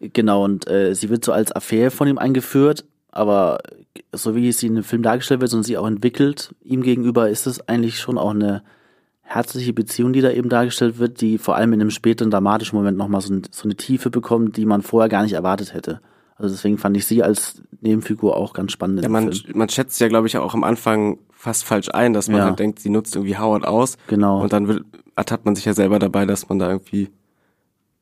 [0.00, 3.58] Genau, und äh, sie wird so als Affäre von ihm eingeführt, aber
[4.12, 7.46] so wie sie in dem Film dargestellt wird und sie auch entwickelt, ihm gegenüber ist
[7.46, 8.62] es eigentlich schon auch eine
[9.32, 12.98] herzliche Beziehung, die da eben dargestellt wird, die vor allem in einem späteren dramatischen Moment
[12.98, 16.00] nochmal so, ein, so eine Tiefe bekommt, die man vorher gar nicht erwartet hätte.
[16.34, 19.02] Also deswegen fand ich sie als Nebenfigur auch ganz spannend.
[19.02, 19.56] Ja, man, Film.
[19.58, 22.44] man schätzt ja, glaube ich, auch am Anfang fast falsch ein, dass man Ja.
[22.46, 23.96] halt denkt, sie nutzt irgendwie Howard aus.
[24.08, 24.42] Genau.
[24.42, 24.84] Und dann wird,
[25.16, 27.10] ertappt man sich ja selber dabei, dass man da irgendwie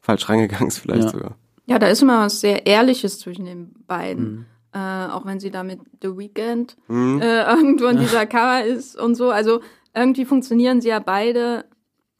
[0.00, 1.10] falsch reingegangen ist, vielleicht Ja.
[1.10, 1.34] sogar.
[1.66, 4.24] Ja, da ist immer was sehr Ehrliches zwischen den beiden.
[4.32, 4.44] Mhm.
[4.72, 9.14] Äh, auch wenn sie da mit The Weeknd äh, irgendwo in dieser Cover ist und
[9.16, 9.30] so.
[9.30, 9.60] Also
[9.98, 11.64] irgendwie funktionieren sie ja beide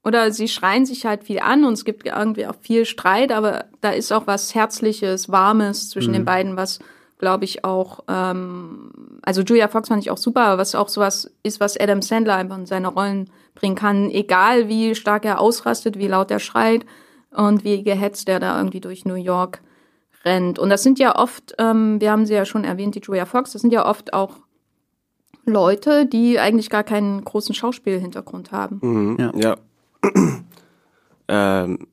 [0.05, 3.67] oder sie schreien sich halt viel an und es gibt irgendwie auch viel Streit, aber
[3.81, 6.79] da ist auch was Herzliches, Warmes zwischen den beiden, was
[7.19, 11.31] glaube ich auch, ähm, also Julia Fox fand ich auch super, aber was auch sowas
[11.43, 15.99] ist, was Adam Sandler einfach in seine Rollen bringen kann, egal wie stark er ausrastet,
[15.99, 16.87] wie laut er schreit
[17.31, 19.61] und wie gehetzt er da irgendwie durch New York
[20.25, 20.59] rennt.
[20.59, 23.53] Und das sind ja oft, ähm, wir haben sie ja schon erwähnt, die Julia Fox,
[23.53, 24.37] das sind ja oft auch
[25.49, 28.79] Leute, die eigentlich gar keinen großen Schauspielhintergrund haben.
[28.83, 29.17] Mhm.
[29.19, 29.33] Ja.
[29.35, 29.57] Ja.
[31.29, 31.89] ähm,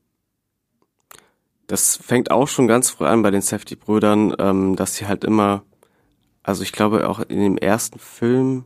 [1.68, 5.64] das fängt auch schon ganz früh an bei den Safety-Brüdern, ähm, dass sie halt immer,
[6.44, 8.66] also ich glaube auch in dem ersten Film,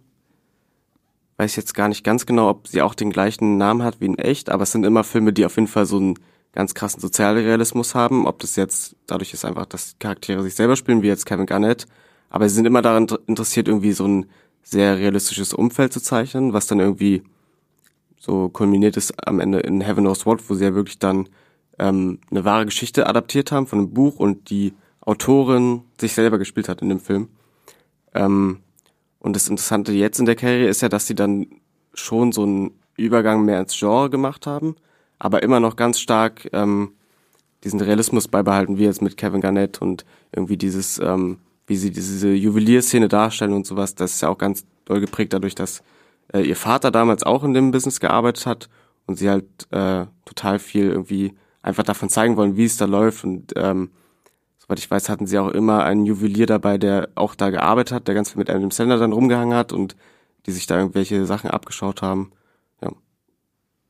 [1.37, 4.05] weiß ich jetzt gar nicht ganz genau, ob sie auch den gleichen Namen hat wie
[4.05, 6.15] in echt, aber es sind immer Filme, die auf jeden Fall so einen
[6.51, 8.27] ganz krassen Sozialrealismus haben.
[8.27, 11.85] Ob das jetzt dadurch ist einfach, dass Charaktere sich selber spielen, wie jetzt Kevin Garnett,
[12.29, 14.25] aber sie sind immer daran interessiert, irgendwie so ein
[14.69, 17.23] sehr realistisches Umfeld zu zeichnen, was dann irgendwie
[18.19, 21.29] so kulminiert ist am Ende in Heaven Knows What, wo sie ja wirklich dann
[21.79, 26.69] ähm, eine wahre Geschichte adaptiert haben von einem Buch und die Autorin sich selber gespielt
[26.69, 27.29] hat in dem Film.
[28.13, 28.59] Ähm,
[29.19, 31.47] und das Interessante jetzt in der Karriere ist ja, dass sie dann
[31.93, 34.75] schon so einen Übergang mehr ins Genre gemacht haben,
[35.17, 36.93] aber immer noch ganz stark ähm,
[37.63, 42.29] diesen Realismus beibehalten, wie jetzt mit Kevin Garnett und irgendwie dieses, ähm, wie sie diese
[42.29, 45.83] Juwelierszene darstellen und sowas, das ist ja auch ganz doll geprägt dadurch, dass
[46.33, 48.69] äh, ihr Vater damals auch in dem Business gearbeitet hat
[49.05, 53.23] und sie halt äh, total viel irgendwie einfach davon zeigen wollen, wie es da läuft
[53.23, 53.91] und ähm,
[54.57, 58.07] soweit ich weiß, hatten sie auch immer einen Juwelier dabei, der auch da gearbeitet hat,
[58.07, 59.95] der ganz viel mit einem Sender dann rumgehangen hat und
[60.47, 62.31] die sich da irgendwelche Sachen abgeschaut haben.
[62.81, 62.91] Ja.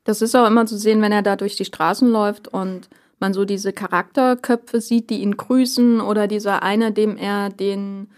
[0.03, 3.33] Das ist auch immer zu sehen, wenn er da durch die Straßen läuft und man
[3.33, 8.09] so diese Charakterköpfe sieht, die ihn grüßen oder dieser eine, dem er den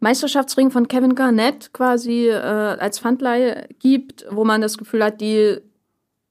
[0.00, 5.58] Meisterschaftsring von Kevin Garnett quasi äh, als Pfandleihe gibt, wo man das Gefühl hat, die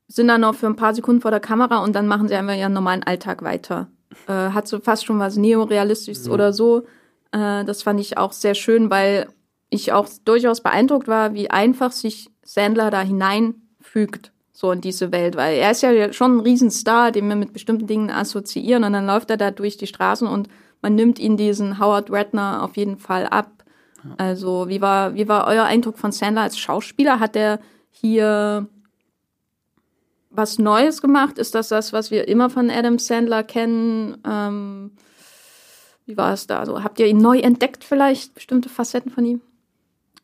[0.07, 2.55] sind dann noch für ein paar Sekunden vor der Kamera und dann machen sie einfach
[2.55, 3.87] ihren normalen Alltag weiter.
[4.27, 6.85] Äh, hat so fast schon was Neorealistisches oder so.
[7.31, 9.27] Äh, das fand ich auch sehr schön, weil
[9.69, 15.35] ich auch durchaus beeindruckt war, wie einfach sich Sandler da hineinfügt, so in diese Welt,
[15.35, 19.05] weil er ist ja schon ein Riesenstar, den wir mit bestimmten Dingen assoziieren und dann
[19.05, 20.47] läuft er da durch die Straßen und
[20.81, 23.65] man nimmt ihn diesen Howard Ratner auf jeden Fall ab.
[24.17, 27.19] Also, wie war, wie war euer Eindruck von Sandler als Schauspieler?
[27.19, 27.59] Hat er
[27.91, 28.67] hier
[30.29, 31.37] was Neues gemacht?
[31.37, 34.17] Ist das das, was wir immer von Adam Sandler kennen?
[34.25, 34.91] Ähm,
[36.05, 36.59] wie war es da?
[36.59, 39.41] Also, habt ihr ihn neu entdeckt vielleicht, bestimmte Facetten von ihm?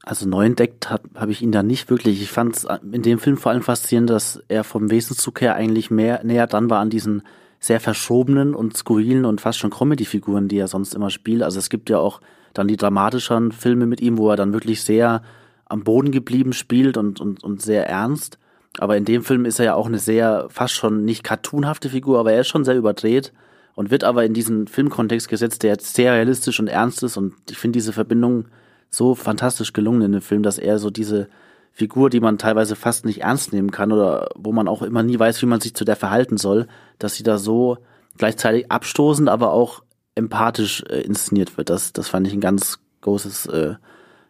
[0.03, 2.21] Also neu entdeckt habe hab ich ihn da nicht wirklich.
[2.21, 5.91] Ich fand es in dem Film vor allem faszinierend, dass er vom Wesenszug her eigentlich
[5.91, 7.23] mehr näher dran war an diesen
[7.59, 11.43] sehr verschobenen und skurrilen und fast schon Comedy-Figuren, die er sonst immer spielt.
[11.43, 12.19] Also es gibt ja auch
[12.53, 15.21] dann die dramatischeren Filme mit ihm, wo er dann wirklich sehr
[15.65, 18.39] am Boden geblieben spielt und, und, und sehr ernst.
[18.79, 22.19] Aber in dem Film ist er ja auch eine sehr, fast schon nicht cartoonhafte Figur,
[22.19, 23.31] aber er ist schon sehr überdreht
[23.75, 27.17] und wird aber in diesen Filmkontext gesetzt, der jetzt sehr realistisch und ernst ist.
[27.17, 28.45] Und ich finde diese Verbindung
[28.91, 31.27] so fantastisch gelungen in dem Film, dass er so diese
[31.71, 35.17] Figur, die man teilweise fast nicht ernst nehmen kann oder wo man auch immer nie
[35.17, 36.67] weiß, wie man sich zu der verhalten soll,
[36.99, 37.77] dass sie da so
[38.17, 39.81] gleichzeitig abstoßend, aber auch
[40.15, 41.69] empathisch äh, inszeniert wird.
[41.69, 43.75] Das, das fand ich ein ganz großes, äh,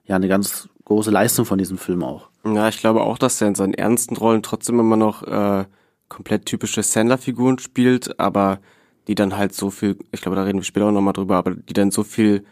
[0.06, 2.30] ja, eine ganz große Leistung von diesem Film auch.
[2.45, 5.65] Ja, ich glaube auch, dass er in seinen ernsten Rollen trotzdem immer noch äh,
[6.10, 8.60] komplett typische Sandler-Figuren spielt, aber
[9.08, 11.56] die dann halt so viel, ich glaube, da reden wir später auch nochmal drüber, aber
[11.56, 12.45] die dann so viel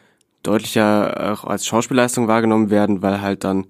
[0.44, 3.68] deutlicher auch als Schauspielleistung wahrgenommen werden, weil halt dann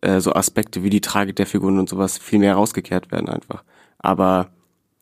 [0.00, 3.64] äh, so Aspekte wie die Tragik der Figuren und sowas viel mehr rausgekehrt werden einfach.
[3.98, 4.48] Aber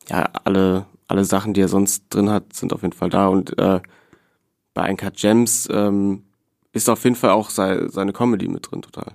[0.09, 3.57] ja, alle, alle Sachen, die er sonst drin hat, sind auf jeden Fall da und
[3.59, 3.81] äh,
[4.73, 6.23] bei Uncut Gems ähm,
[6.71, 9.13] ist auf jeden Fall auch sei, seine Comedy mit drin total.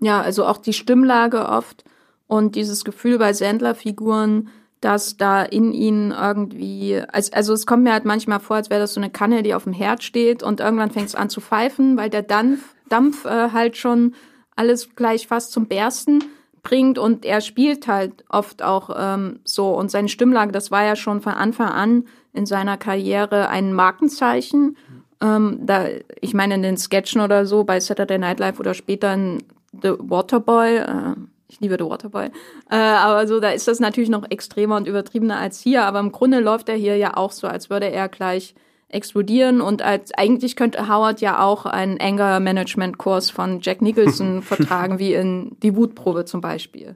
[0.00, 1.84] Ja, also auch die Stimmlage oft
[2.26, 4.48] und dieses Gefühl bei Sandler-Figuren,
[4.84, 8.80] dass da in ihnen irgendwie, also, also es kommt mir halt manchmal vor, als wäre
[8.80, 11.40] das so eine Kanne, die auf dem Herd steht und irgendwann fängt es an zu
[11.40, 14.14] pfeifen, weil der Dampf, Dampf äh, halt schon
[14.56, 16.22] alles gleich fast zum Bersten
[16.62, 20.96] bringt und er spielt halt oft auch ähm, so und seine Stimmlage, das war ja
[20.96, 24.76] schon von Anfang an in seiner Karriere ein Markenzeichen.
[25.20, 25.86] Ähm, da,
[26.20, 29.38] ich meine in den Sketchen oder so bei Saturday Night Live oder später in
[29.72, 31.14] The Waterboy, äh,
[31.54, 32.26] ich liebe The Waterboy.
[32.70, 35.84] Äh, aber so, da ist das natürlich noch extremer und übertriebener als hier.
[35.84, 38.54] Aber im Grunde läuft er hier ja auch so, als würde er gleich
[38.88, 44.42] explodieren und als eigentlich könnte Howard ja auch einen Anger Management Kurs von Jack Nicholson
[44.42, 46.94] vertragen, wie in die Wutprobe zum Beispiel.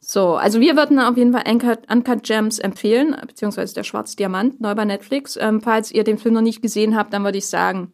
[0.00, 4.60] So, also wir würden auf jeden Fall Uncut, Uncut Gems empfehlen, beziehungsweise der Schwarze Diamant,
[4.60, 5.36] neu bei Netflix.
[5.40, 7.92] Ähm, falls ihr den Film noch nicht gesehen habt, dann würde ich sagen,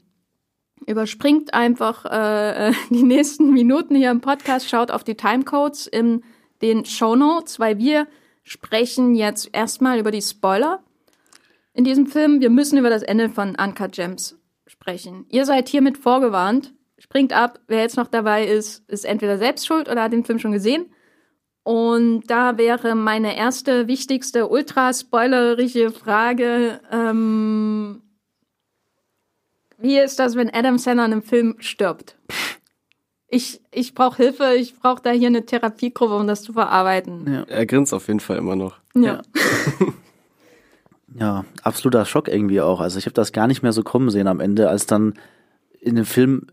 [0.87, 6.23] überspringt einfach äh, die nächsten Minuten hier im Podcast, schaut auf die Timecodes in
[6.63, 8.07] den Show Notes, weil wir
[8.43, 10.83] sprechen jetzt erstmal über die Spoiler
[11.73, 12.41] in diesem Film.
[12.41, 15.27] Wir müssen über das Ende von Uncut Gems sprechen.
[15.29, 16.73] Ihr seid hiermit vorgewarnt.
[16.99, 17.61] Springt ab.
[17.67, 20.87] Wer jetzt noch dabei ist, ist entweder selbst schuld oder hat den Film schon gesehen.
[21.63, 26.81] Und da wäre meine erste, wichtigste, ultra spoilerische Frage.
[26.91, 28.03] Ähm,
[29.81, 32.17] wie ist das, wenn Adam Sandler in einem Film stirbt?
[33.29, 37.33] Ich, ich brauche Hilfe, ich brauche da hier eine Therapiegruppe, um das zu verarbeiten.
[37.33, 37.43] Ja.
[37.43, 38.79] Er grinst auf jeden Fall immer noch.
[38.95, 39.23] Ja.
[41.15, 42.81] Ja, absoluter Schock irgendwie auch.
[42.81, 45.15] Also ich habe das gar nicht mehr so kommen sehen am Ende, als dann
[45.81, 46.47] in dem Film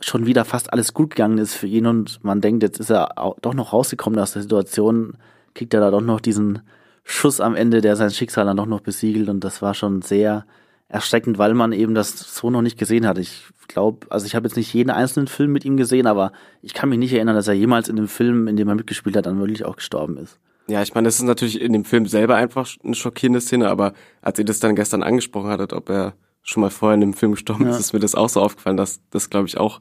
[0.00, 3.18] schon wieder fast alles gut gegangen ist für ihn und man denkt, jetzt ist er
[3.18, 5.16] auch doch noch rausgekommen aus der Situation,
[5.54, 6.62] kriegt er da doch noch diesen
[7.04, 10.46] Schuss am Ende, der sein Schicksal dann doch noch besiegelt und das war schon sehr
[10.90, 13.16] erschreckend, weil man eben das so noch nicht gesehen hat.
[13.16, 16.74] Ich glaube, also ich habe jetzt nicht jeden einzelnen Film mit ihm gesehen, aber ich
[16.74, 19.26] kann mich nicht erinnern, dass er jemals in dem Film, in dem er mitgespielt hat,
[19.26, 20.38] dann wirklich auch gestorben ist.
[20.66, 23.92] Ja, ich meine, das ist natürlich in dem Film selber einfach eine schockierende Szene, aber
[24.20, 27.32] als ihr das dann gestern angesprochen hattet, ob er schon mal vorher in dem Film
[27.32, 27.70] gestorben ja.
[27.70, 29.80] ist, ist mir das auch so aufgefallen, dass das, glaube ich, auch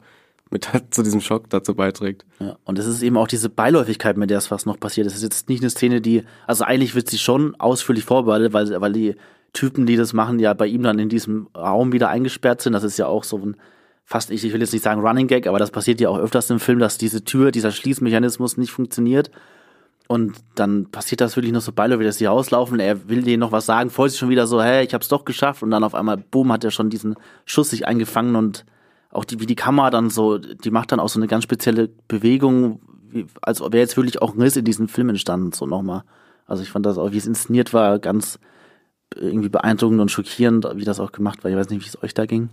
[0.52, 2.26] mit zu diesem Schock dazu beiträgt.
[2.40, 5.08] Ja, und es ist eben auch diese Beiläufigkeit, mit der es was noch passiert.
[5.08, 8.80] Es ist jetzt nicht eine Szene, die, also eigentlich wird sie schon ausführlich vorbereitet, weil,
[8.82, 9.16] weil die
[9.54, 12.74] Typen, die das machen, ja bei ihm dann in diesem Raum wieder eingesperrt sind.
[12.74, 13.56] Das ist ja auch so ein
[14.10, 16.60] fast, ich, will jetzt nicht sagen Running Gag, aber das passiert ja auch öfters im
[16.60, 19.30] Film, dass diese Tür, dieser Schließmechanismus nicht funktioniert.
[20.08, 22.80] Und dann passiert das wirklich noch so beiläufig, dass sie rauslaufen.
[22.80, 25.26] Er will denen noch was sagen, freut sich schon wieder so, hey, ich hab's doch
[25.26, 25.62] geschafft.
[25.62, 28.66] Und dann auf einmal, boom, hat er schon diesen Schuss sich eingefangen und
[29.12, 31.90] auch die, wie die Kamera dann so, die macht dann auch so eine ganz spezielle
[32.08, 32.80] Bewegung,
[33.12, 36.02] wie, als er jetzt wirklich auch ein Riss in diesem Film entstanden, so nochmal.
[36.48, 38.40] Also ich fand das auch, wie es inszeniert war, ganz
[39.16, 41.52] irgendwie beeindruckend und schockierend, wie das auch gemacht war.
[41.52, 42.50] Ich weiß nicht, wie es euch da ging.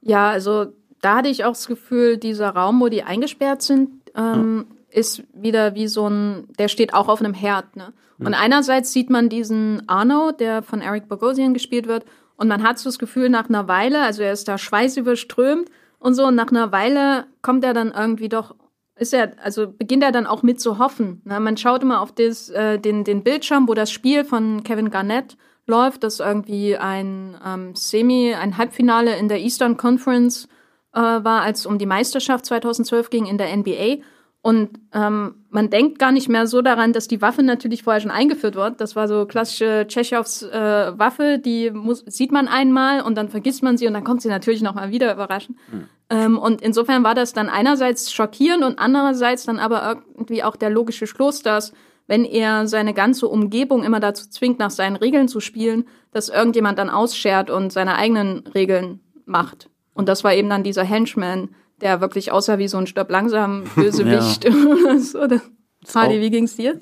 [0.00, 0.66] Ja, also
[1.00, 5.24] da hatte ich auch das Gefühl, dieser Raum, wo die eingesperrt sind, ähm, ja ist
[5.34, 7.76] wieder wie so ein, der steht auch auf einem Herd.
[7.76, 7.92] Ne?
[8.18, 8.34] Und mhm.
[8.34, 12.04] einerseits sieht man diesen Arno, der von Eric Bogosian gespielt wird,
[12.38, 16.14] und man hat so das Gefühl, nach einer Weile, also er ist da schweißüberströmt und
[16.14, 18.54] so, und nach einer Weile kommt er dann irgendwie doch,
[18.94, 21.22] ist er, also beginnt er dann auch mit zu hoffen.
[21.24, 21.40] Ne?
[21.40, 25.36] Man schaut immer auf das, äh, den, den Bildschirm, wo das Spiel von Kevin Garnett
[25.66, 30.48] läuft, das irgendwie ein ähm, Semi, ein Halbfinale in der Eastern Conference
[30.92, 33.98] äh, war, als es um die Meisterschaft 2012 ging in der NBA.
[34.42, 38.12] Und ähm, man denkt gar nicht mehr so daran, dass die Waffe natürlich vorher schon
[38.12, 38.80] eingeführt wird.
[38.80, 43.64] Das war so klassische Tschechows äh, Waffe, die muss, sieht man einmal und dann vergisst
[43.64, 45.58] man sie und dann kommt sie natürlich nochmal wieder überraschen.
[45.72, 45.88] Mhm.
[46.10, 50.70] Ähm, und insofern war das dann einerseits schockierend und andererseits dann aber irgendwie auch der
[50.70, 51.72] logische Schluss, dass
[52.06, 56.78] wenn er seine ganze Umgebung immer dazu zwingt, nach seinen Regeln zu spielen, dass irgendjemand
[56.78, 59.68] dann ausschert und seine eigenen Regeln macht.
[59.94, 63.64] Und das war eben dann dieser Henchman, der wirklich aussah wie so ein Stirb langsam
[63.74, 64.44] Bösewicht.
[64.44, 64.98] ja.
[64.98, 65.20] so,
[65.94, 66.78] Hardy, wie ging's dir?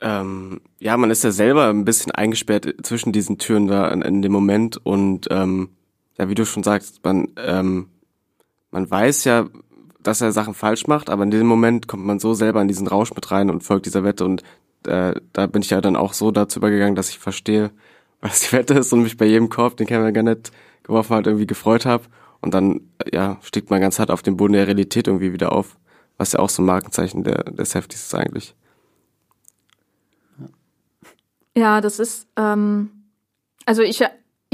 [0.00, 4.22] Ähm, ja, man ist ja selber ein bisschen eingesperrt zwischen diesen Türen da in, in
[4.22, 5.70] dem Moment und ähm,
[6.18, 7.88] ja, wie du schon sagst, man ähm,
[8.74, 9.48] man weiß ja
[10.04, 12.86] dass er Sachen falsch macht, aber in dem Moment kommt man so selber in diesen
[12.86, 14.42] Rausch mit rein und folgt dieser Wette und
[14.86, 17.70] äh, da bin ich ja dann auch so dazu übergegangen, dass ich verstehe,
[18.20, 21.46] was die Wette ist und mich bei jedem Korb, den Kevin Garnett geworfen hat, irgendwie
[21.46, 22.04] gefreut habe
[22.40, 25.76] und dann ja stieg man ganz hart auf den Boden der Realität irgendwie wieder auf,
[26.18, 28.54] was ja auch so ein Markenzeichen der, des Heftis ist eigentlich.
[31.56, 32.90] Ja, das ist, ähm,
[33.64, 34.02] also ich,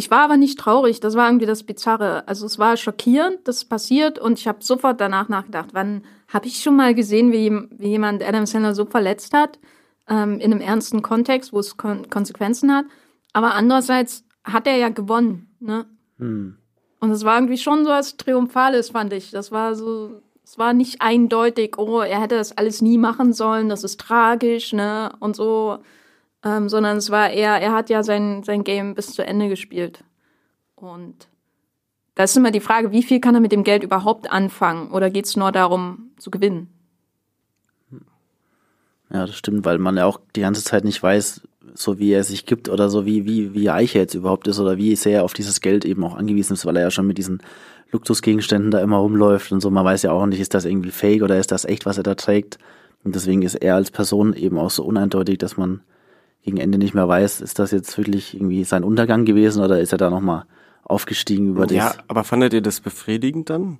[0.00, 2.26] ich war aber nicht traurig, das war irgendwie das Bizarre.
[2.26, 6.62] Also es war schockierend, das passiert und ich habe sofort danach nachgedacht, wann habe ich
[6.62, 9.58] schon mal gesehen, wie, wie jemand Adam Sandler so verletzt hat,
[10.08, 12.86] ähm, in einem ernsten Kontext, wo es Kon Konsequenzen hat.
[13.34, 15.84] Aber andererseits hat er ja gewonnen, ne?
[16.16, 16.56] Hm.
[16.98, 19.30] Und es war irgendwie schon so was Triumphales, fand ich.
[19.30, 23.68] Das war so, es war nicht eindeutig, oh, er hätte das alles nie machen sollen,
[23.68, 25.12] das ist tragisch, ne?
[25.20, 25.80] Und so
[26.44, 30.04] ähm, sondern es war eher, er hat ja sein, sein Game bis zu Ende gespielt.
[30.74, 31.28] Und
[32.14, 35.10] da ist immer die Frage, wie viel kann er mit dem Geld überhaupt anfangen oder
[35.10, 36.68] geht es nur darum zu gewinnen?
[39.12, 41.42] Ja, das stimmt, weil man ja auch die ganze Zeit nicht weiß,
[41.74, 44.60] so wie er sich gibt oder so wie, wie, wie reich er jetzt überhaupt ist
[44.60, 47.06] oder wie sehr er auf dieses Geld eben auch angewiesen ist, weil er ja schon
[47.06, 47.42] mit diesen
[47.90, 49.70] Luxusgegenständen da immer rumläuft und so.
[49.70, 52.04] Man weiß ja auch nicht, ist das irgendwie fake oder ist das echt, was er
[52.04, 52.58] da trägt.
[53.02, 55.80] Und deswegen ist er als Person eben auch so uneindeutig, dass man
[56.42, 59.92] gegen Ende nicht mehr weiß, ist das jetzt wirklich irgendwie sein Untergang gewesen oder ist
[59.92, 60.44] er da nochmal
[60.84, 61.76] aufgestiegen über das?
[61.76, 63.78] Ja, aber fandet ihr das befriedigend dann?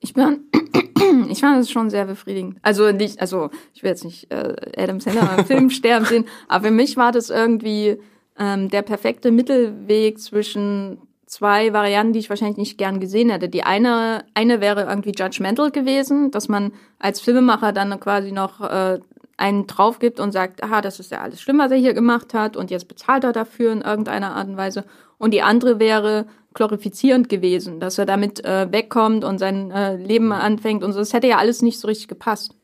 [0.00, 0.44] Ich bin,
[1.28, 2.58] ich fand es schon sehr befriedigend.
[2.62, 6.66] Also nicht, also ich will jetzt nicht äh, Adam Sandler im Film sterben sehen, aber
[6.66, 7.98] für mich war das irgendwie
[8.38, 13.48] ähm, der perfekte Mittelweg zwischen zwei Varianten, die ich wahrscheinlich nicht gern gesehen hätte.
[13.48, 19.00] Die eine, eine wäre irgendwie judgmental gewesen, dass man als Filmemacher dann quasi noch äh,
[19.36, 22.34] einen drauf gibt und sagt, aha, das ist ja alles schlimm, was er hier gemacht
[22.34, 24.84] hat und jetzt bezahlt er dafür in irgendeiner Art und Weise.
[25.18, 30.32] Und die andere wäre glorifizierend gewesen, dass er damit äh, wegkommt und sein äh, Leben
[30.32, 31.00] anfängt und so.
[31.00, 32.54] Das hätte ja alles nicht so richtig gepasst.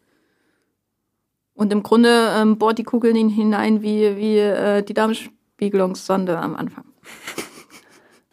[1.54, 6.56] Und im Grunde ähm, bohrt die Kugel ihn hinein wie, wie äh, die Darmspiegelungssonde am
[6.56, 6.84] Anfang.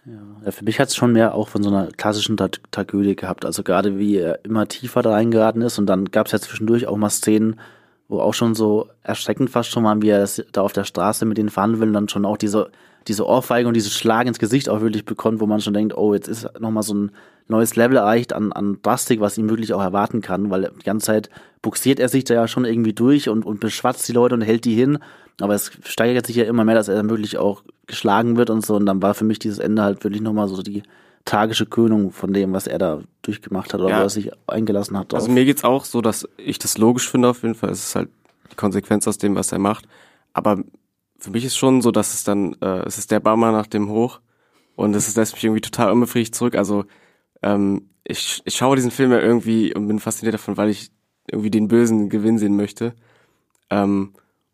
[0.05, 3.43] Ja, für mich hat es schon mehr auch von so einer klassischen Tra Tragödie gehabt.
[3.43, 6.87] Also gerade wie er immer tiefer da reingeraten ist und dann gab es ja zwischendurch
[6.87, 7.59] auch mal Szenen,
[8.07, 11.25] wo auch schon so erschreckend fast schon mal, wie er das da auf der Straße
[11.25, 12.69] mit denen fahren will und dann schon auch diese,
[13.07, 16.13] diese Ohrfeige und dieses Schlag ins Gesicht auch wirklich bekommt, wo man schon denkt, oh,
[16.13, 17.11] jetzt ist nochmal so ein
[17.47, 21.07] neues Level erreicht an, an Drastik, was ihm wirklich auch erwarten kann, weil die ganze
[21.07, 21.29] Zeit
[21.61, 24.65] buxiert er sich da ja schon irgendwie durch und, und beschwatzt die Leute und hält
[24.65, 24.99] die hin.
[25.39, 28.65] Aber es steigert sich ja immer mehr, dass er dann wirklich auch geschlagen wird und
[28.65, 28.75] so.
[28.75, 30.83] Und dann war für mich dieses Ende halt wirklich nochmal so die,
[31.25, 34.05] tragische Krönung von dem, was er da durchgemacht hat oder ja.
[34.05, 35.11] was sich eingelassen hat.
[35.11, 35.19] Drauf.
[35.19, 37.69] Also mir geht's auch so, dass ich das logisch finde auf jeden Fall.
[37.69, 38.09] Es ist halt
[38.51, 39.87] die Konsequenz aus dem, was er macht.
[40.33, 40.63] Aber
[41.19, 43.89] für mich ist schon so, dass es dann, äh, es ist der Bummer nach dem
[43.89, 44.21] Hoch
[44.75, 46.55] und es lässt mich irgendwie total unbefriedigt zurück.
[46.55, 46.85] Also
[47.41, 50.91] ähm, ich, ich schaue diesen Film ja irgendwie und bin fasziniert davon, weil ich
[51.29, 52.93] irgendwie den bösen Gewinn sehen möchte.
[53.69, 54.13] Ähm,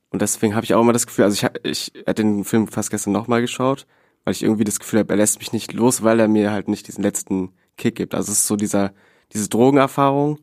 [0.09, 2.89] und deswegen habe ich auch immer das Gefühl, also ich, ich hätte den Film fast
[2.89, 3.85] gestern nochmal geschaut
[4.23, 6.67] weil ich irgendwie das Gefühl habe, er lässt mich nicht los, weil er mir halt
[6.67, 8.15] nicht diesen letzten Kick gibt.
[8.15, 8.93] Also es ist so dieser,
[9.33, 10.39] diese Drogenerfahrung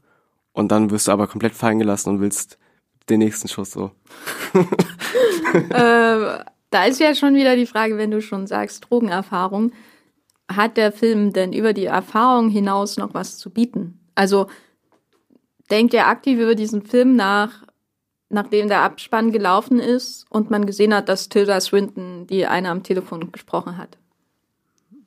[0.52, 2.58] und dann wirst du aber komplett fallen gelassen und willst
[3.08, 3.90] den nächsten Schuss so.
[5.70, 9.72] äh, da ist ja schon wieder die Frage, wenn du schon sagst, Drogenerfahrung,
[10.48, 14.00] hat der Film denn über die Erfahrung hinaus noch was zu bieten?
[14.14, 14.48] Also
[15.70, 17.62] denkt er aktiv über diesen Film nach,
[18.30, 22.82] nachdem der Abspann gelaufen ist und man gesehen hat, dass Tilda Swinton die eine am
[22.82, 23.98] Telefon gesprochen hat.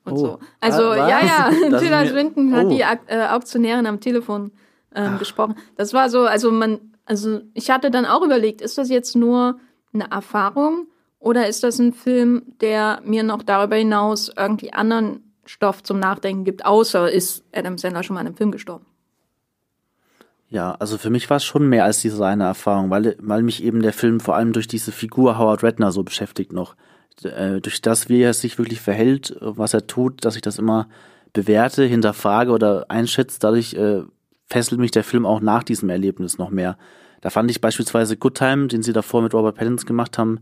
[0.04, 0.16] Und oh.
[0.16, 0.38] so.
[0.60, 2.56] Also, ah, ja, ja, Tilda Swinton oh.
[2.56, 4.52] hat die äh, Auktionärin am Telefon
[4.94, 5.56] ähm, gesprochen.
[5.76, 9.58] Das war so, also man, also ich hatte dann auch überlegt, ist das jetzt nur
[9.94, 10.86] eine Erfahrung
[11.18, 16.44] oder ist das ein Film, der mir noch darüber hinaus irgendwie anderen Stoff zum Nachdenken
[16.44, 18.84] gibt, außer ist Adam Sandler schon mal in einem Film gestorben?
[20.54, 23.64] Ja, also für mich war es schon mehr als diese eine Erfahrung, weil, weil mich
[23.64, 26.76] eben der Film vor allem durch diese Figur Howard Redner so beschäftigt noch.
[27.24, 30.86] Äh, durch das, wie er sich wirklich verhält, was er tut, dass ich das immer
[31.32, 34.02] bewerte, hinterfrage oder einschätze, dadurch äh,
[34.46, 36.78] fesselt mich der Film auch nach diesem Erlebnis noch mehr.
[37.20, 40.38] Da fand ich beispielsweise Good Time, den sie davor mit Robert Pattinson gemacht haben,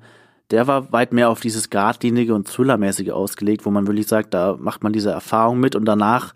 [0.51, 4.59] der war weit mehr auf dieses Gradlinige und Thrillermäßige ausgelegt, wo man wirklich sagt, da
[4.61, 6.35] macht man diese Erfahrung mit und danach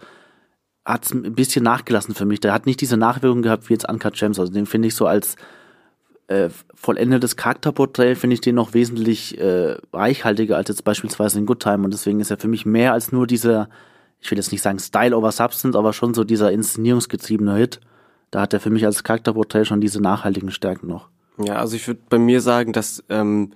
[0.86, 2.40] hat ein bisschen nachgelassen für mich.
[2.40, 4.38] Der hat nicht diese Nachwirkung gehabt wie jetzt Uncut Gems.
[4.38, 5.36] Also den finde ich so als
[6.28, 11.60] äh, vollendetes Charakterporträt finde ich den noch wesentlich äh, reichhaltiger als jetzt beispielsweise in Good
[11.60, 13.68] Time und deswegen ist er für mich mehr als nur dieser,
[14.20, 17.80] ich will jetzt nicht sagen Style over Substance, aber schon so dieser inszenierungsgetriebene Hit.
[18.32, 21.08] Da hat er für mich als Charakterporträt schon diese nachhaltigen Stärken noch.
[21.38, 23.52] Ja, also ich würde bei mir sagen, dass ähm,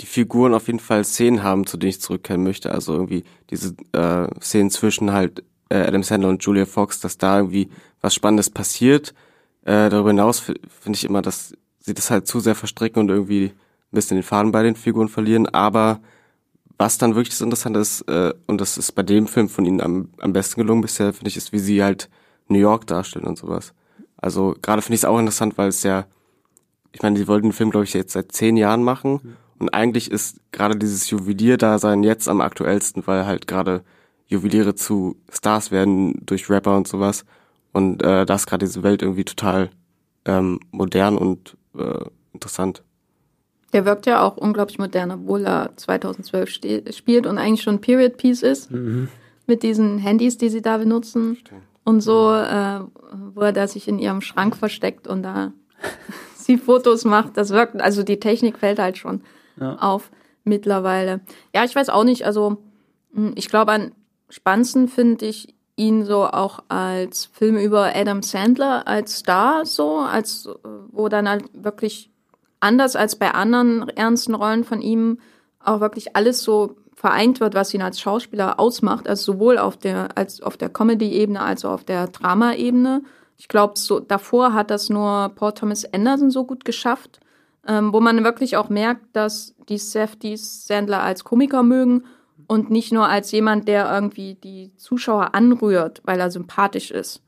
[0.00, 2.72] die Figuren auf jeden Fall Szenen haben, zu denen ich zurückkehren möchte.
[2.72, 7.38] Also irgendwie diese äh, Szenen zwischen halt äh, Adam Sandler und Julia Fox, dass da
[7.38, 7.70] irgendwie
[8.00, 9.14] was Spannendes passiert.
[9.64, 13.46] Äh, darüber hinaus finde ich immer, dass sie das halt zu sehr verstricken und irgendwie
[13.46, 13.54] ein
[13.90, 15.46] bisschen den Faden bei den Figuren verlieren.
[15.46, 16.00] Aber
[16.76, 19.80] was dann wirklich das Interessante ist, äh, und das ist bei dem Film von ihnen
[19.80, 22.10] am, am besten gelungen bisher, finde ich, ist, wie sie halt
[22.48, 23.72] New York darstellen und sowas.
[24.16, 26.06] Also gerade finde ich es auch interessant, weil es ja,
[26.92, 29.20] ich meine, sie wollten den Film, glaube ich, jetzt seit zehn Jahren machen.
[29.22, 29.36] Mhm.
[29.58, 33.84] Und eigentlich ist gerade dieses Juwelier-Dasein jetzt am aktuellsten, weil halt gerade
[34.26, 37.24] Juweliere zu Stars werden durch Rapper und sowas.
[37.72, 39.70] Und äh, da ist gerade diese Welt irgendwie total
[40.24, 42.82] ähm, modern und äh, interessant.
[43.72, 46.60] Der wirkt ja auch unglaublich modern, obwohl er 2012
[46.90, 48.70] spielt und eigentlich schon Period Piece ist.
[48.70, 49.08] Mhm.
[49.46, 51.36] Mit diesen Handys, die sie da benutzen.
[51.36, 51.62] Stimmt.
[51.84, 52.80] Und so, äh,
[53.34, 55.52] wo er da sich in ihrem Schrank versteckt und da
[56.36, 57.36] sie Fotos macht.
[57.36, 59.22] Das wirkt, also die Technik fällt halt schon
[59.58, 59.76] ja.
[59.78, 60.10] auf
[60.44, 61.20] mittlerweile.
[61.54, 62.58] Ja, ich weiß auch nicht, also
[63.14, 63.92] hm, ich glaube, an
[64.32, 70.48] spannendsten finde ich ihn so auch als Film über Adam Sandler als Star so, als
[70.90, 72.10] wo dann halt wirklich
[72.60, 75.18] anders als bei anderen ernsten Rollen von ihm
[75.60, 80.16] auch wirklich alles so vereint wird, was ihn als Schauspieler ausmacht, also sowohl auf der
[80.16, 83.02] als auf der Comedy-Ebene als auch auf der Drama-Ebene.
[83.36, 87.20] Ich glaube, so davor hat das nur Paul Thomas Anderson so gut geschafft,
[87.66, 92.04] ähm, wo man wirklich auch merkt, dass die Safeties Sandler als Komiker mögen
[92.52, 97.22] und nicht nur als jemand, der irgendwie die Zuschauer anrührt, weil er sympathisch ist.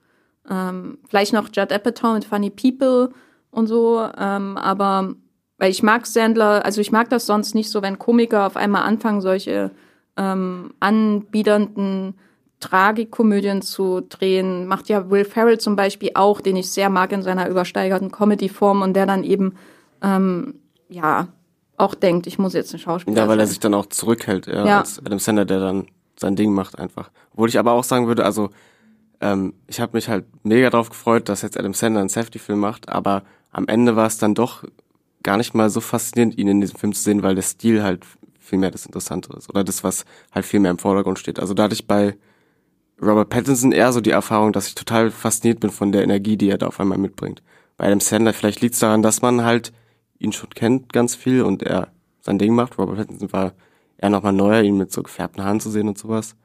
[0.50, 3.08] Ähm, vielleicht noch Judd Apatow mit Funny People
[3.50, 5.14] und so, ähm, aber
[5.56, 8.82] weil ich mag Sandler, also ich mag das sonst nicht so, wenn Komiker auf einmal
[8.82, 9.70] anfangen, solche
[10.18, 12.18] ähm, anbiedernden
[12.60, 14.66] Tragikomödien zu drehen.
[14.66, 18.82] Macht ja Will Ferrell zum Beispiel auch, den ich sehr mag in seiner übersteigerten Comedy-Form
[18.82, 19.54] und der dann eben,
[20.02, 20.56] ähm,
[20.90, 21.28] ja,
[21.76, 24.66] auch denkt, ich muss jetzt ein Schauspieler Ja, weil er sich dann auch zurückhält, ja,
[24.66, 24.78] ja.
[24.80, 27.10] als Adam Sandler, der dann sein Ding macht einfach.
[27.32, 28.50] Obwohl ich aber auch sagen würde, also
[29.20, 32.88] ähm, ich habe mich halt mega drauf gefreut, dass jetzt Adam Sandler einen Safety-Film macht,
[32.88, 34.64] aber am Ende war es dann doch
[35.22, 38.04] gar nicht mal so faszinierend, ihn in diesem Film zu sehen, weil der Stil halt
[38.38, 41.40] viel mehr das Interessante ist oder das, was halt viel mehr im Vordergrund steht.
[41.40, 42.16] Also da hatte ich bei
[43.00, 46.50] Robert Pattinson eher so die Erfahrung, dass ich total fasziniert bin von der Energie, die
[46.50, 47.42] er da auf einmal mitbringt.
[47.76, 49.72] Bei Adam Sandler vielleicht liegt es daran, dass man halt
[50.24, 51.88] ihn schon kennt ganz viel und er
[52.20, 52.78] sein Ding macht.
[52.78, 53.52] Robert Pattinson war
[53.98, 56.36] eher nochmal neuer, ihn mit so gefärbten Haaren zu sehen und sowas.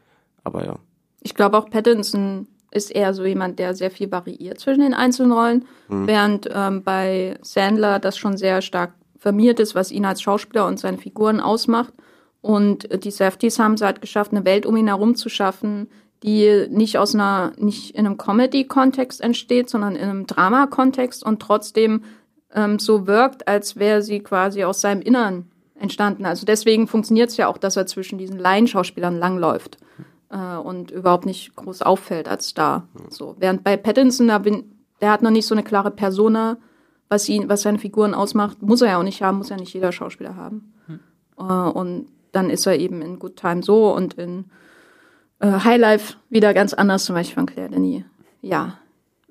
[0.43, 0.75] Aber ja.
[1.21, 5.32] Ich glaube auch Pattinson ist eher so jemand, der sehr viel variiert zwischen den einzelnen
[5.32, 6.07] Rollen, mhm.
[6.07, 10.80] während ähm, bei Sandler das schon sehr stark vermiert ist, was ihn als Schauspieler und
[10.80, 11.93] seine Figuren ausmacht.
[12.41, 15.89] Und die Safeties haben es halt geschafft, eine Welt um ihn herum zu schaffen,
[16.23, 22.03] die nicht aus einer, nicht in einem Comedy-Kontext entsteht, sondern in einem Drama-Kontext und trotzdem
[22.54, 26.26] ähm, so wirkt, als wäre sie quasi aus seinem Innern entstanden.
[26.26, 29.78] Also deswegen funktioniert es ja auch, dass er zwischen diesen Laienschauspielern langläuft
[30.30, 32.88] äh, und überhaupt nicht groß auffällt als Star.
[33.10, 33.36] So.
[33.39, 34.66] Während bei Pattinson, da bin,
[35.02, 36.58] der hat noch nicht so eine klare Persona,
[37.08, 38.62] was ihn, was seine Figuren ausmacht.
[38.62, 40.74] Muss er ja auch nicht haben, muss ja nicht jeder Schauspieler haben.
[40.88, 41.00] Hm.
[41.38, 44.45] Äh, und dann ist er eben in Good Time so und in
[45.39, 48.04] äh, High Life wieder ganz anders, zum Beispiel von Claire Denis.
[48.41, 48.78] Ja,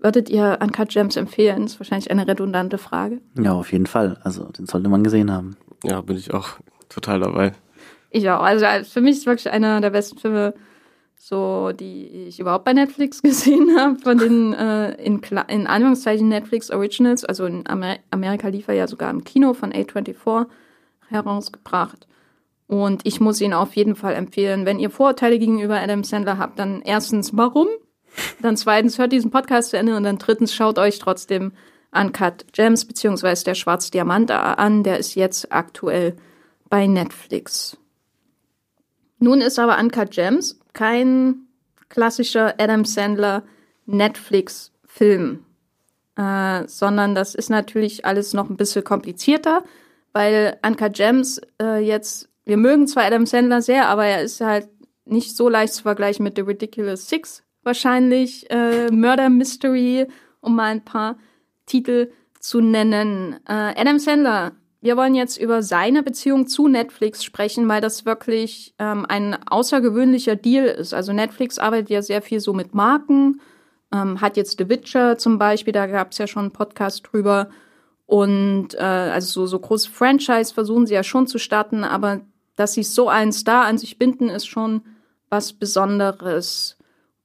[0.00, 1.62] Würdet ihr Uncut Gems empfehlen?
[1.62, 3.20] Das ist wahrscheinlich eine redundante Frage.
[3.36, 4.18] Ja, auf jeden Fall.
[4.22, 5.56] Also, den sollte man gesehen haben.
[5.82, 6.50] Ja, bin ich auch
[6.88, 7.52] total dabei.
[8.10, 8.42] Ich auch.
[8.42, 10.54] Also, für mich ist wirklich einer der besten Filme,
[11.16, 16.70] so, die ich überhaupt bei Netflix gesehen habe, von den äh, in, in Anführungszeichen Netflix
[16.70, 17.24] Originals.
[17.24, 20.46] Also, in Amer Amerika lief er ja sogar im Kino von A24
[21.08, 22.06] herausgebracht.
[22.68, 24.66] Und ich muss ihn auf jeden Fall empfehlen.
[24.66, 27.66] Wenn ihr Vorurteile gegenüber Adam Sandler habt, dann erstens, warum?
[28.42, 31.52] Dann zweitens, hört diesen Podcast zu Ende und dann drittens, schaut euch trotzdem
[31.92, 34.82] Uncut Gems beziehungsweise der Schwarze Diamant an.
[34.82, 36.16] Der ist jetzt aktuell
[36.68, 37.76] bei Netflix.
[39.18, 41.46] Nun ist aber Uncut Gems kein
[41.88, 43.42] klassischer Adam Sandler
[43.86, 45.44] Netflix-Film,
[46.16, 49.64] äh, sondern das ist natürlich alles noch ein bisschen komplizierter,
[50.12, 54.68] weil Uncut Gems äh, jetzt, wir mögen zwar Adam Sandler sehr, aber er ist halt
[55.04, 60.06] nicht so leicht zu vergleichen mit The Ridiculous Six, wahrscheinlich äh, Murder Mystery,
[60.40, 61.16] um mal ein paar
[61.66, 63.34] Titel zu nennen.
[63.46, 68.74] Äh, Adam Sandler, wir wollen jetzt über seine Beziehung zu Netflix sprechen, weil das wirklich
[68.78, 70.94] ähm, ein außergewöhnlicher Deal ist.
[70.94, 73.40] Also Netflix arbeitet ja sehr viel so mit Marken,
[73.92, 77.48] ähm, hat jetzt The Witcher zum Beispiel, da gab es ja schon einen Podcast drüber.
[78.06, 82.20] Und äh, also so, so große Franchise versuchen sie ja schon zu starten, aber
[82.56, 84.82] dass sie so einen Star an sich binden, ist schon
[85.28, 86.77] was Besonderes.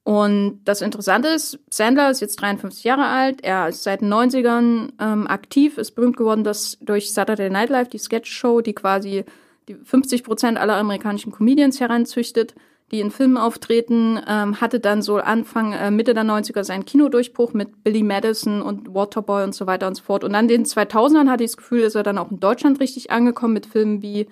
[0.04, 4.89] Und das Interessante ist, Sandler ist jetzt 53 Jahre alt, er ist seit den 90ern
[4.99, 9.24] ähm, aktiv, ist berühmt geworden dass durch Saturday Night Live, die Sketch-Show, die quasi
[9.70, 12.54] die 50 Prozent aller amerikanischen Comedians heranzüchtet.
[12.91, 17.54] die in Filmen auftreten, ähm, hatte dann so Anfang, äh, Mitte der 90er seinen Kinodurchbruch
[17.54, 20.24] mit Billy Madison und Waterboy und so weiter und so fort.
[20.24, 23.10] Und an den 2000ern hatte ich das Gefühl, ist er dann auch in Deutschland richtig
[23.10, 24.28] angekommen mit Filmen wie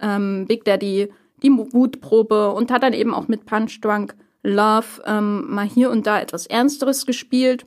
[0.00, 1.08] ähm, Big Daddy,
[1.42, 4.14] die Wutprobe und hat dann eben auch mit Punch Drunk
[4.48, 7.66] Love ähm, mal hier und da etwas Ernsteres gespielt.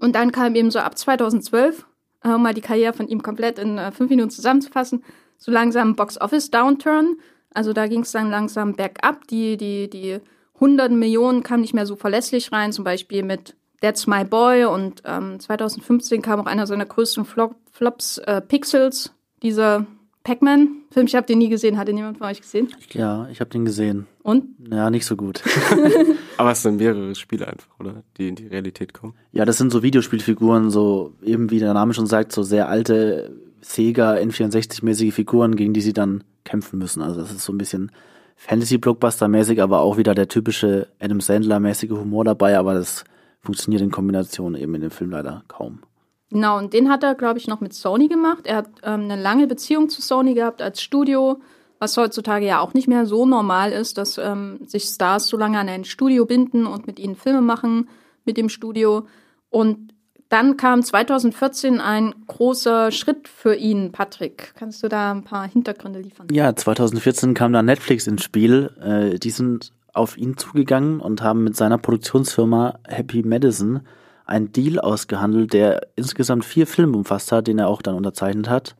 [0.00, 1.86] Und dann kam eben so ab 2012,
[2.22, 5.04] äh, um mal die Karriere von ihm komplett in äh, fünf Minuten zusammenzufassen,
[5.38, 7.16] so langsam Box Office Downturn
[7.56, 9.26] also da ging es dann langsam bergab.
[9.28, 10.18] Die, die, die
[10.60, 15.02] hunderten Millionen kamen nicht mehr so verlässlich rein, zum Beispiel mit That's My Boy und
[15.06, 19.86] ähm, 2015 kam auch einer seiner größten Flop, Flops, äh, Pixels, dieser
[20.26, 21.06] Pac-Man-Film.
[21.06, 21.78] Ich habe den nie gesehen.
[21.78, 22.68] Hat den jemand von euch gesehen?
[22.90, 24.08] Ja, ich habe den gesehen.
[24.24, 24.46] Und?
[24.72, 25.40] Ja, nicht so gut.
[26.36, 28.02] Aber es sind mehrere Spiele einfach, oder?
[28.18, 29.14] Die in die Realität kommen.
[29.30, 33.36] Ja, das sind so Videospielfiguren, so eben wie der Name schon sagt, so sehr alte
[33.60, 37.02] Sega N64-mäßige Figuren, gegen die sie dann kämpfen müssen.
[37.02, 37.92] Also das ist so ein bisschen
[38.34, 43.04] Fantasy-Blockbuster-mäßig, aber auch wieder der typische Adam Sandler-mäßige Humor dabei, aber das
[43.42, 45.82] funktioniert in Kombination eben in dem Film leider kaum.
[46.30, 48.46] Genau, und den hat er, glaube ich, noch mit Sony gemacht.
[48.46, 51.40] Er hat ähm, eine lange Beziehung zu Sony gehabt als Studio,
[51.78, 55.58] was heutzutage ja auch nicht mehr so normal ist, dass ähm, sich Stars so lange
[55.58, 57.88] an ein Studio binden und mit ihnen Filme machen
[58.24, 59.06] mit dem Studio.
[59.50, 59.94] Und
[60.28, 64.52] dann kam 2014 ein großer Schritt für ihn, Patrick.
[64.56, 66.26] Kannst du da ein paar Hintergründe liefern?
[66.32, 68.70] Ja, 2014 kam da Netflix ins Spiel.
[68.80, 73.80] Äh, die sind auf ihn zugegangen und haben mit seiner Produktionsfirma Happy Madison
[74.26, 78.76] einen Deal ausgehandelt, der insgesamt vier Filme umfasst hat, den er auch dann unterzeichnet hat.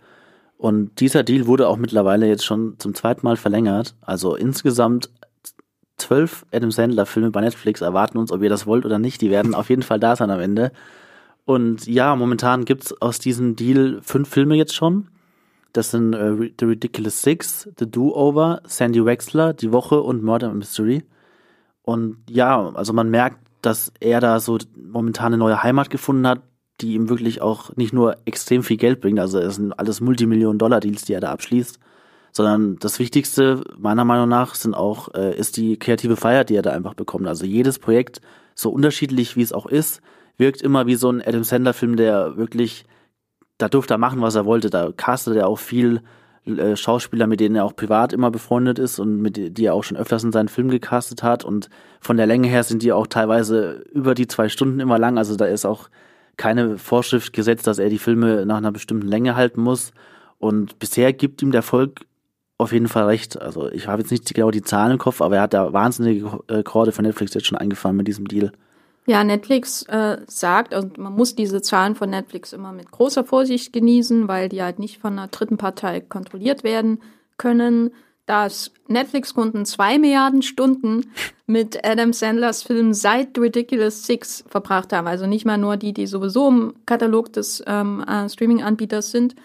[0.58, 3.94] Und dieser Deal wurde auch mittlerweile jetzt schon zum zweiten Mal verlängert.
[4.00, 5.10] Also insgesamt
[5.96, 9.20] zwölf Adam Sandler Filme bei Netflix erwarten uns, ob ihr das wollt oder nicht.
[9.20, 10.72] Die werden auf jeden Fall da sein am Ende.
[11.44, 15.08] Und ja, momentan gibt's aus diesem Deal fünf Filme jetzt schon.
[15.72, 21.04] Das sind äh, The Ridiculous Six, The Do-Over, Sandy Wexler, Die Woche und Murder Mystery.
[21.82, 26.42] Und ja, also man merkt, dass er da so momentan eine neue Heimat gefunden hat,
[26.80, 31.04] die ihm wirklich auch nicht nur extrem viel Geld bringt, also es sind alles Multimillionen-Dollar-Deals,
[31.04, 31.78] die er da abschließt,
[32.32, 36.62] sondern das Wichtigste meiner Meinung nach sind auch, äh, ist die kreative Freiheit, die er
[36.62, 37.26] da einfach bekommt.
[37.26, 38.20] Also jedes Projekt,
[38.54, 40.02] so unterschiedlich wie es auch ist,
[40.36, 42.84] wirkt immer wie so ein Adam Sandler-Film, der wirklich,
[43.56, 44.68] da durfte er machen, was er wollte.
[44.68, 46.02] Da castet er auch viel
[46.46, 49.84] äh, Schauspieler, mit denen er auch privat immer befreundet ist und mit die er auch
[49.84, 51.44] schon öfters in seinen Film gecastet hat.
[51.44, 51.68] Und
[52.00, 55.18] von der Länge her sind die auch teilweise über die zwei Stunden immer lang.
[55.18, 55.88] Also da ist auch
[56.36, 59.92] keine Vorschrift gesetzt, dass er die Filme nach einer bestimmten Länge halten muss.
[60.38, 62.02] Und bisher gibt ihm der Volk
[62.58, 63.40] auf jeden Fall recht.
[63.40, 66.40] Also ich habe jetzt nicht genau die Zahlen im Kopf, aber er hat da wahnsinnige
[66.48, 68.52] Rekorde von Netflix jetzt schon eingefahren mit diesem Deal.
[69.08, 73.72] Ja, Netflix äh, sagt, also man muss diese Zahlen von Netflix immer mit großer Vorsicht
[73.72, 77.00] genießen, weil die halt nicht von einer dritten Partei kontrolliert werden
[77.36, 77.92] können.
[78.26, 81.12] Dass Netflix-Kunden zwei Milliarden Stunden
[81.46, 85.06] mit Adam Sandlers Film seit Ridiculous Six verbracht haben.
[85.06, 89.36] Also nicht mal nur die, die sowieso im Katalog des ähm, äh, Streaming-Anbieters sind.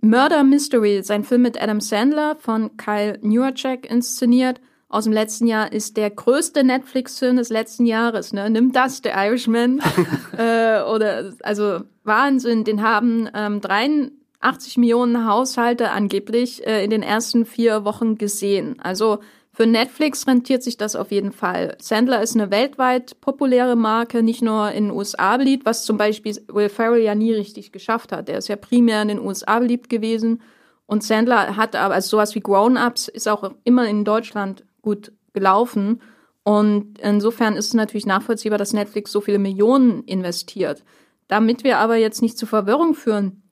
[0.00, 4.60] Murder Mystery, sein Film mit Adam Sandler von Kyle Newercheck inszeniert,
[4.90, 8.32] aus dem letzten Jahr ist der größte Netflix-Film des letzten Jahres.
[8.32, 8.50] Ne?
[8.50, 9.80] Nimm das, The Irishman.
[10.36, 12.64] äh, oder also Wahnsinn.
[12.64, 18.80] Den haben ähm, 83 Millionen Haushalte angeblich äh, in den ersten vier Wochen gesehen.
[18.80, 19.20] Also
[19.52, 21.76] für Netflix rentiert sich das auf jeden Fall.
[21.80, 26.36] Sandler ist eine weltweit populäre Marke, nicht nur in den USA beliebt, was zum Beispiel
[26.48, 28.28] Will Ferrell ja nie richtig geschafft hat.
[28.28, 30.42] Er ist ja primär in den USA beliebt gewesen.
[30.86, 36.00] Und Sandler hat aber, also sowas wie Grown-Ups ist auch immer in Deutschland gut gelaufen.
[36.42, 40.84] Und insofern ist es natürlich nachvollziehbar, dass Netflix so viele Millionen investiert.
[41.28, 43.42] Damit wir aber jetzt nicht zu Verwirrung führen,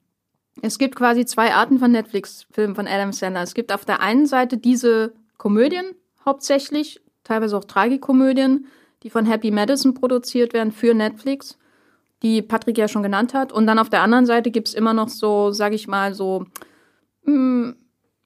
[0.61, 3.43] es gibt quasi zwei Arten von Netflix-Filmen von Adam Sandler.
[3.43, 8.67] Es gibt auf der einen Seite diese Komödien hauptsächlich, teilweise auch Tragikomödien,
[9.03, 11.57] die von Happy Madison produziert werden für Netflix,
[12.21, 13.53] die Patrick ja schon genannt hat.
[13.53, 16.45] Und dann auf der anderen Seite gibt es immer noch so, sag ich mal, so
[17.23, 17.75] mh, hm,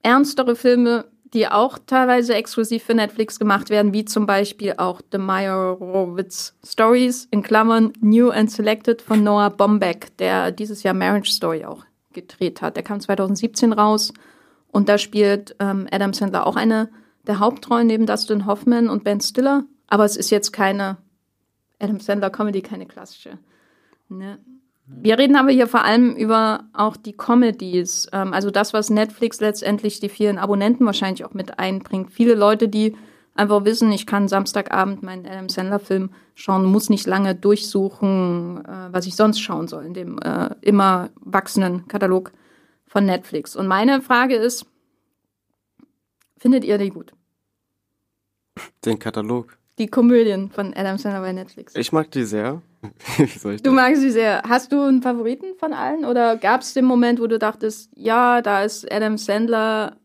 [0.02, 5.18] ernstere Filme, die auch teilweise exklusiv für Netflix gemacht werden, wie zum Beispiel auch The
[5.18, 11.64] Meyerowitz Stories in Klammern New and Selected von Noah Bombeck, der dieses Jahr Marriage Story
[11.64, 12.76] auch gedreht hat.
[12.76, 14.14] Der kam 2017 raus
[14.70, 16.88] und da spielt ähm, Adam Sandler auch eine
[17.26, 19.64] der Hauptrollen neben Dustin Hoffman und Ben Stiller.
[19.88, 20.98] Aber es ist jetzt keine
[21.80, 23.38] Adam Sandler Comedy, keine klassische.
[24.08, 24.38] Ne?
[24.86, 29.40] Wir reden aber hier vor allem über auch die Comedies, ähm, also das, was Netflix
[29.40, 32.12] letztendlich die vielen Abonnenten wahrscheinlich auch mit einbringt.
[32.12, 32.94] Viele Leute, die
[33.34, 39.06] einfach wissen, ich kann Samstagabend meinen Adam Sandler-Film schauen, muss nicht lange durchsuchen, äh, was
[39.06, 42.32] ich sonst schauen soll in dem äh, immer wachsenden Katalog
[42.86, 43.56] von Netflix.
[43.56, 44.66] Und meine Frage ist,
[46.36, 47.12] findet ihr die gut?
[48.84, 49.56] Den Katalog.
[49.78, 51.74] Die Komödien von Adam Sandler bei Netflix.
[51.74, 52.62] Ich mag die sehr.
[53.16, 54.42] Wie soll ich Du magst sie sehr.
[54.48, 56.04] Hast du einen Favoriten von allen?
[56.04, 59.96] Oder gab es den Moment, wo du dachtest, ja, da ist Adam Sandler,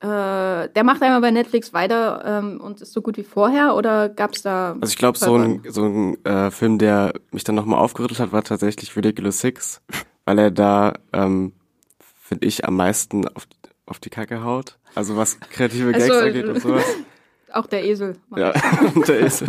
[0.00, 3.74] äh, der macht einmal bei Netflix weiter ähm, und ist so gut wie vorher?
[3.74, 4.76] Oder gab es da.
[4.80, 8.30] Also ich glaube, so ein, so ein äh, Film, der mich dann nochmal aufgerüttelt hat,
[8.30, 9.80] war tatsächlich Ridiculous Six,
[10.24, 11.52] weil er da, ähm,
[12.20, 13.48] finde ich, am meisten auf,
[13.86, 14.78] auf die Kacke haut.
[14.94, 16.84] Also was kreative Gags Also, angeht und sowas.
[17.56, 18.16] Auch der Esel.
[18.36, 18.52] Ja,
[19.08, 19.44] der ist.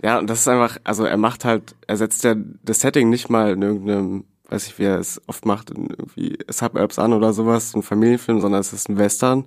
[0.00, 3.28] Ja, und das ist einfach, also er macht halt, er setzt ja das Setting nicht
[3.28, 7.32] mal in irgendeinem, weiß ich, wie er es oft macht, in irgendwie Suburbs an oder
[7.32, 9.46] sowas, ein Familienfilm, sondern es ist ein Western.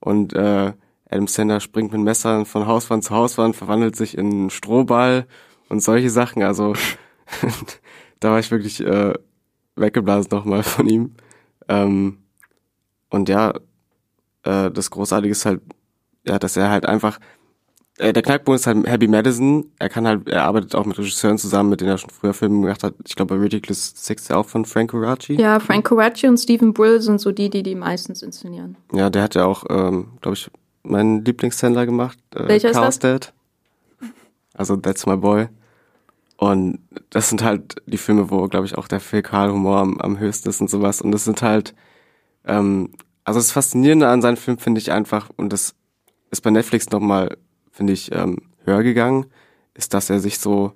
[0.00, 0.72] Und äh,
[1.08, 5.28] Adam Sandler springt mit Messern von Hauswand zu Hauswand, verwandelt sich in einen Strohball
[5.68, 6.42] und solche Sachen.
[6.42, 6.74] Also
[8.18, 9.14] da war ich wirklich äh,
[9.76, 11.14] weggeblasen nochmal von ihm.
[11.68, 12.18] Ähm,
[13.10, 13.54] und ja,
[14.42, 15.60] äh, das Großartige ist halt,
[16.26, 17.18] ja, dass er halt einfach,
[17.98, 19.72] äh, der Knackpunkt ist halt Happy Madison.
[19.78, 22.60] Er kann halt, er arbeitet auch mit Regisseuren zusammen, mit denen er schon früher Filme
[22.60, 22.94] gemacht hat.
[23.06, 25.34] Ich glaube, bei Ridiculous Six ja auch von Frank Coraci.
[25.40, 28.76] Ja, Frank Coraci und Stephen Brill sind so die, die die meistens inszenieren.
[28.92, 30.50] Ja, der hat ja auch, ähm, glaube ich,
[30.82, 32.18] meinen Lieblingshändler gemacht.
[32.34, 32.98] Äh, Welcher ist Chaos das?
[32.98, 33.32] Dad.
[34.54, 35.48] Also That's My Boy.
[36.38, 40.50] Und das sind halt die Filme, wo, glaube ich, auch der Fäkalhumor am, am höchsten
[40.50, 41.00] ist und sowas.
[41.00, 41.74] Und das sind halt,
[42.44, 42.90] ähm,
[43.24, 45.74] also das Faszinierende an seinen Filmen finde ich einfach, und das
[46.30, 47.36] ist bei Netflix nochmal,
[47.70, 49.26] finde ich, ähm, höher gegangen,
[49.74, 50.72] ist, dass er sich so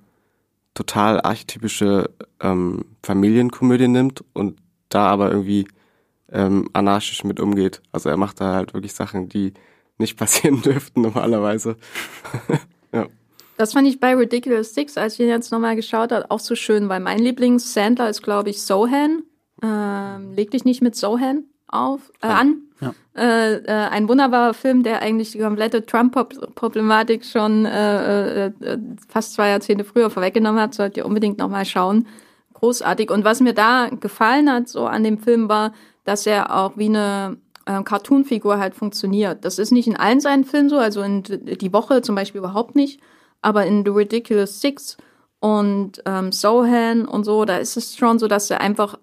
[0.74, 5.66] total archetypische ähm, Familienkomödien nimmt und da aber irgendwie
[6.30, 7.82] ähm, anarchisch mit umgeht.
[7.92, 9.52] Also er macht da halt wirklich Sachen, die
[9.98, 11.76] nicht passieren dürften normalerweise.
[12.92, 13.06] ja.
[13.56, 16.54] Das fand ich bei Ridiculous Six, als ich ihn jetzt nochmal geschaut habe, auch so
[16.54, 19.24] schön, weil mein Lieblings-Sandler ist, glaube ich, Sohan.
[19.62, 22.62] Ähm, leg dich nicht mit Sohan auf, äh, an.
[22.80, 22.94] Ja.
[23.14, 29.34] Äh, äh, ein wunderbarer Film, der eigentlich die komplette Trump-Problematik schon äh, äh, äh, fast
[29.34, 30.74] zwei Jahrzehnte früher vorweggenommen hat.
[30.74, 32.06] Solltet ihr unbedingt nochmal schauen.
[32.54, 33.10] Großartig.
[33.10, 35.72] Und was mir da gefallen hat, so an dem Film, war,
[36.04, 39.44] dass er auch wie eine Cartoon-Figur halt funktioniert.
[39.44, 42.74] Das ist nicht in allen seinen Filmen so, also in Die Woche zum Beispiel überhaupt
[42.74, 43.00] nicht,
[43.42, 44.96] aber in The Ridiculous Six
[45.40, 48.98] und ähm, Sohan und so, da ist es schon so, dass er einfach,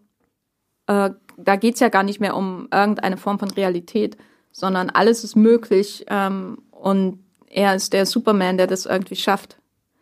[1.38, 4.18] da geht's ja gar nicht mehr um irgendeine Form von Realität,
[4.52, 7.20] sondern alles ist möglich ähm, und
[7.50, 9.58] er ist der Superman, der das irgendwie schafft.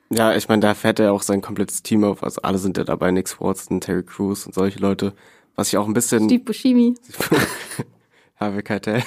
[0.10, 2.24] Ja, ich meine, da fährt er auch sein komplettes Team auf.
[2.24, 5.14] Also alle sind ja dabei, Nick Swartzen, Terry Crews und solche Leute.
[5.56, 6.26] Was ich auch ein bisschen...
[6.26, 6.96] Steve Buscemi.
[8.40, 9.02] Harvey Keitel.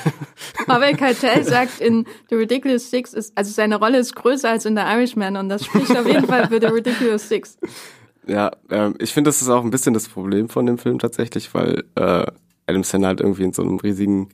[0.66, 4.74] Pavel Keitel sagt in The Ridiculous Six, ist, also seine Rolle ist größer als in
[4.74, 7.58] The Irishman und das spricht auf jeden Fall für The Ridiculous Six.
[8.28, 11.54] Ja, ähm, ich finde, das ist auch ein bisschen das Problem von dem Film tatsächlich,
[11.54, 12.26] weil äh,
[12.66, 14.28] Adam Sandler halt irgendwie in so einem riesigen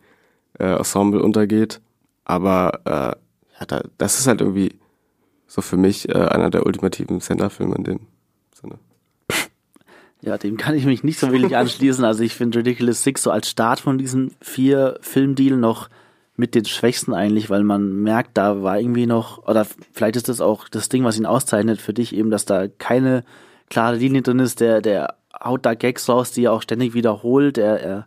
[0.59, 1.81] äh, Ensemble untergeht.
[2.25, 4.75] Aber äh, ja, da, das ist halt irgendwie
[5.47, 8.01] so für mich äh, einer der ultimativen Sandler-Filme in dem
[8.53, 8.79] Sinne.
[10.23, 12.05] Ja, dem kann ich mich nicht so wirklich anschließen.
[12.05, 15.89] Also ich finde Ridiculous Six so als Start von diesem vier Filmdeal noch
[16.37, 20.41] mit den Schwächsten eigentlich, weil man merkt, da war irgendwie noch, oder vielleicht ist das
[20.41, 23.23] auch das Ding, was ihn auszeichnet für dich eben, dass da keine
[23.71, 27.59] klare Linie drin ist, der, der haut da Gags raus, die er auch ständig wiederholt,
[27.59, 28.07] er, er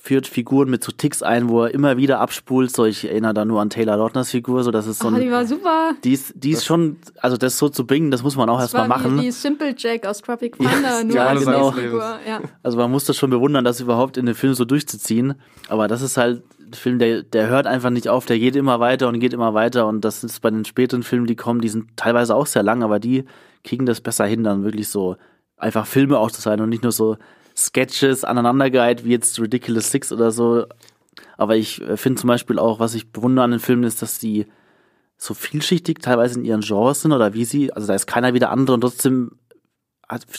[0.00, 3.44] führt Figuren mit so Ticks ein, wo er immer wieder abspult, so ich erinnere da
[3.44, 5.92] nur an Taylor Lautners Figur, so das ist so Oh, die ein, war super.
[6.02, 8.88] die ist, die ist schon, also das so zu bringen, das muss man auch erstmal
[8.88, 9.18] machen.
[9.18, 11.70] wie die Simple Jack aus Tropic Thunder, nur ja, als genau.
[11.70, 12.18] Figur.
[12.26, 12.40] Ja.
[12.64, 15.34] Also man muss das schon bewundern, das überhaupt in den Film so durchzuziehen.
[15.68, 18.80] Aber das ist halt ein Film, der, der hört einfach nicht auf, der geht immer
[18.80, 19.86] weiter und geht immer weiter.
[19.86, 22.82] Und das ist bei den späteren Filmen, die kommen, die sind teilweise auch sehr lang,
[22.82, 23.24] aber die
[23.64, 25.16] kriegen das besser hin, dann wirklich so
[25.56, 27.16] einfach Filme auch zu sein und nicht nur so
[27.56, 30.66] Sketches aneinandergereiht, wie jetzt Ridiculous Six oder so.
[31.36, 34.18] Aber ich äh, finde zum Beispiel auch, was ich bewundere an den Filmen, ist, dass
[34.18, 34.46] die
[35.16, 38.40] so vielschichtig teilweise in ihren Genres sind oder wie sie, also da ist keiner wie
[38.40, 39.32] der andere und trotzdem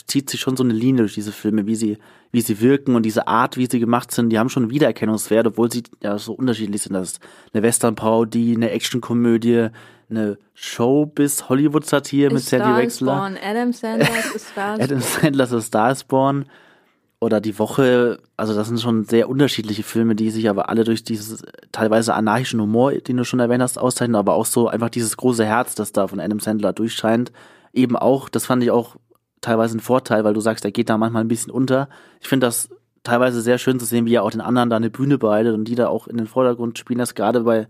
[0.06, 1.98] zieht sich schon so eine Linie durch diese Filme, wie sie,
[2.30, 5.72] wie sie wirken und diese Art, wie sie gemacht sind, die haben schon Wiedererkennungswert, obwohl
[5.72, 6.92] sie ja so unterschiedlich sind.
[6.92, 7.20] Das ist
[7.52, 9.70] eine Western-Parodie, eine Actionkomödie,
[10.10, 13.16] eine Show-bis-Hollywood-Satire mit A Sandy Star is Wexler.
[13.16, 13.38] Born.
[13.42, 16.46] Adam Sanders ist Star Adam Sandler's A Star is Born
[17.20, 21.04] oder Die Woche, also das sind schon sehr unterschiedliche Filme, die sich aber alle durch
[21.04, 21.42] dieses
[21.72, 25.44] teilweise anarchischen Humor, den du schon erwähnt hast, auszeichnen, aber auch so einfach dieses große
[25.44, 27.32] Herz, das da von Adam Sandler durchscheint.
[27.72, 28.96] Eben auch, das fand ich auch
[29.40, 31.88] teilweise ein Vorteil, weil du sagst, er geht da manchmal ein bisschen unter.
[32.20, 32.68] Ich finde das
[33.04, 35.64] teilweise sehr schön zu sehen, wie er auch den anderen da eine Bühne bereitet und
[35.64, 36.98] die da auch in den Vordergrund spielen.
[36.98, 37.68] Das gerade bei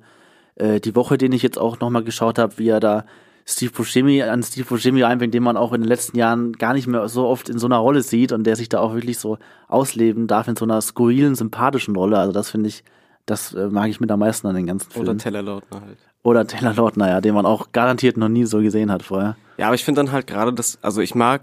[0.56, 3.04] äh, die Woche, den ich jetzt auch nochmal geschaut habe, wie er da
[3.46, 6.86] Steve Buscemi an Steve Buscemi einbringt, den man auch in den letzten Jahren gar nicht
[6.86, 9.38] mehr so oft in so einer Rolle sieht und der sich da auch wirklich so
[9.68, 12.18] ausleben darf in so einer skurrilen, sympathischen Rolle.
[12.18, 12.84] Also das finde ich,
[13.26, 15.08] das äh, mag ich mit am meisten an den ganzen Filmen.
[15.08, 15.98] Oder Teller Lautner halt.
[16.22, 19.36] Oder Taylor Lautner, ja, den man auch garantiert noch nie so gesehen hat vorher.
[19.58, 21.42] Ja, aber ich finde dann halt gerade das, also ich mag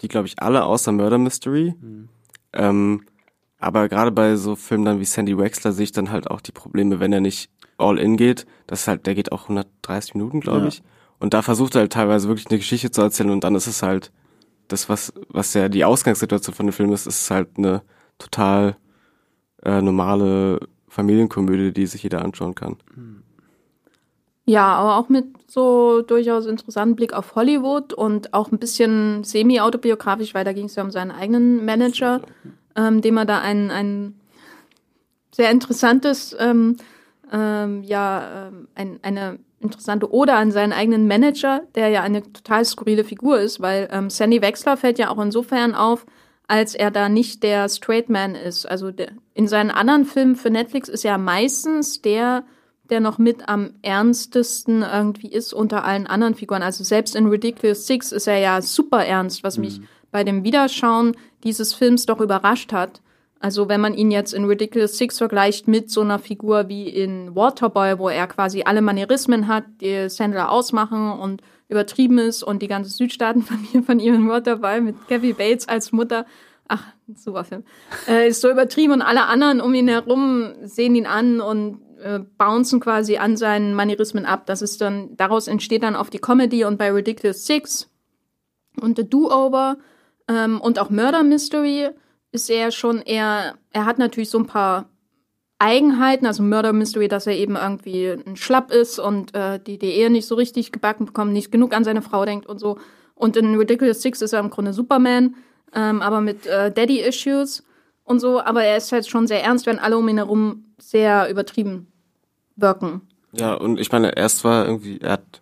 [0.00, 1.74] die, glaube ich, alle außer Murder Mystery.
[1.78, 2.08] Mhm.
[2.54, 3.02] Ähm,
[3.58, 6.52] aber gerade bei so Filmen dann wie Sandy Wexler sehe ich dann halt auch die
[6.52, 8.46] Probleme, wenn er nicht all in geht.
[8.66, 10.66] Das ist halt, der geht auch 130 Minuten, glaube ja.
[10.68, 10.82] ich.
[11.18, 13.82] Und da versucht er halt teilweise wirklich eine Geschichte zu erzählen und dann ist es
[13.82, 14.12] halt
[14.68, 17.82] das, was, was ja die Ausgangssituation von dem Film ist, ist halt eine
[18.18, 18.76] total
[19.62, 22.76] äh, normale Familienkomödie, die sich jeder anschauen kann.
[24.46, 30.34] Ja, aber auch mit so durchaus interessanten Blick auf Hollywood und auch ein bisschen semi-autobiografisch,
[30.34, 32.20] weil da ging es ja um seinen eigenen Manager,
[32.76, 34.20] ähm, dem er da ein, ein
[35.32, 36.76] sehr interessantes, ähm,
[37.34, 42.64] ähm, ja, ähm, ein, eine interessante Ode an seinen eigenen Manager, der ja eine total
[42.64, 46.06] skurrile Figur ist, weil ähm, Sandy Wexler fällt ja auch insofern auf,
[46.46, 48.66] als er da nicht der Straight Man ist.
[48.66, 52.44] Also der, in seinen anderen Filmen für Netflix ist er meistens der,
[52.90, 56.62] der noch mit am ernstesten irgendwie ist unter allen anderen Figuren.
[56.62, 59.88] Also selbst in Ridiculous Six ist er ja super ernst, was mich mhm.
[60.12, 63.00] bei dem Wiederschauen dieses Films doch überrascht hat.
[63.44, 67.36] Also wenn man ihn jetzt in Ridiculous Six vergleicht mit so einer Figur wie in
[67.36, 72.68] Waterboy, wo er quasi alle Manierismen hat, die Sandler ausmachen und übertrieben ist und die
[72.68, 76.24] ganze Südstaatenfamilie von ihm in Waterboy mit Kathy Bates als Mutter,
[76.68, 76.84] ach,
[77.14, 77.64] super Film,
[78.08, 82.20] äh, ist so übertrieben und alle anderen um ihn herum sehen ihn an und äh,
[82.38, 84.46] bouncen quasi an seinen Manierismen ab.
[84.46, 87.90] Das ist dann, daraus entsteht dann auf die Comedy und bei Ridiculous Six
[88.80, 89.76] und The Do-Over
[90.28, 91.90] ähm, und auch Murder Mystery
[92.34, 94.86] ist er schon eher, er hat natürlich so ein paar
[95.60, 99.92] Eigenheiten, also Murder Mystery, dass er eben irgendwie ein Schlapp ist und äh, die, die
[99.92, 102.78] Ehe nicht so richtig gebacken bekommt, nicht genug an seine Frau denkt und so.
[103.14, 105.36] Und in Ridiculous Six ist er im Grunde Superman,
[105.72, 107.62] ähm, aber mit äh, Daddy-Issues
[108.02, 108.40] und so.
[108.40, 111.86] Aber er ist halt schon sehr ernst, wenn alle um ihn herum sehr übertrieben
[112.56, 113.02] wirken.
[113.30, 115.40] Ja, und ich meine, erst war irgendwie, er hat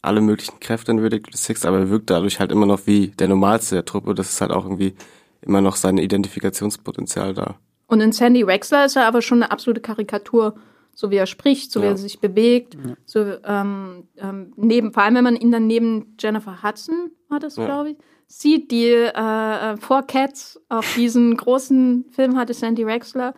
[0.00, 3.28] alle möglichen Kräfte in Ridiculous Six, aber er wirkt dadurch halt immer noch wie der
[3.28, 4.14] Normalste der Truppe.
[4.14, 4.94] Das ist halt auch irgendwie
[5.42, 7.56] immer noch sein Identifikationspotenzial da.
[7.86, 10.54] Und in Sandy Wexler ist er aber schon eine absolute Karikatur,
[10.94, 11.86] so wie er spricht, so ja.
[11.86, 12.94] wie er sich bewegt, ja.
[13.04, 17.56] so ähm, ähm, neben, vor allem wenn man ihn dann neben Jennifer Hudson, war das,
[17.56, 17.64] ja.
[17.64, 23.34] glaube ich, sieht, die äh, äh, vor Cats auf diesen großen Film hatte Sandy Wexler.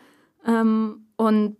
[0.47, 1.57] Ähm, und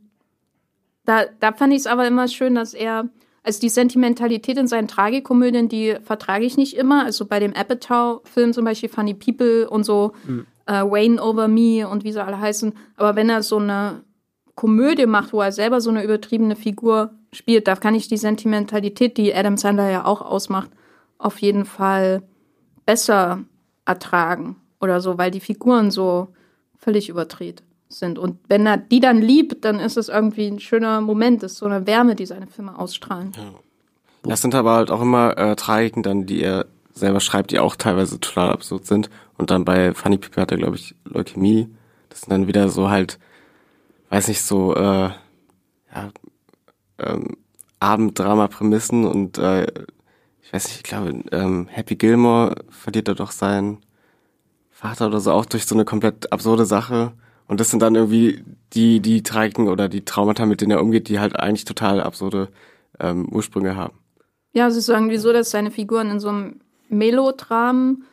[1.05, 3.09] da, da fand ich es aber immer schön, dass er
[3.43, 7.05] also die Sentimentalität in seinen Tragikomödien, die vertrage ich nicht immer.
[7.05, 10.47] Also bei dem Apatow-Film zum Beispiel Funny People und so mhm.
[10.67, 12.73] äh, Wayne Over Me und wie sie alle heißen.
[12.97, 14.03] Aber wenn er so eine
[14.55, 19.17] Komödie macht, wo er selber so eine übertriebene Figur spielt, da kann ich die Sentimentalität,
[19.17, 20.71] die Adam Sandler ja auch ausmacht,
[21.19, 22.23] auf jeden Fall
[22.87, 23.41] besser
[23.85, 26.29] ertragen oder so, weil die Figuren so
[26.77, 27.63] völlig überdreht
[27.95, 28.19] sind.
[28.19, 31.59] Und wenn er die dann liebt, dann ist es irgendwie ein schöner Moment, das ist
[31.59, 33.33] so eine Wärme, die seine Filme ausstrahlen.
[33.37, 33.43] Ja.
[34.25, 37.77] Das sind aber halt auch immer äh, Tragiken dann, die er selber schreibt, die auch
[37.77, 39.11] teilweise total absurd sind.
[39.37, 41.69] Und dann bei Funny People hat er, glaube ich, Leukämie.
[42.09, 43.19] Das sind dann wieder so halt,
[44.11, 45.11] weiß nicht, so, äh,
[45.95, 46.11] ja,
[46.99, 47.37] ähm,
[47.81, 49.67] Abenddrama-Prämissen und äh,
[50.43, 53.79] ich weiß nicht, ich glaube, ähm, Happy Gilmore verliert er doch seinen
[54.71, 57.13] Vater oder so auch durch so eine komplett absurde Sache.
[57.47, 61.09] Und das sind dann irgendwie die, die Tragiken oder die Traumata, mit denen er umgeht,
[61.09, 62.49] die halt eigentlich total absurde
[62.99, 63.95] ähm, Ursprünge haben.
[64.53, 68.05] Ja, es ist irgendwie so, dass seine Figuren in so einem Melodram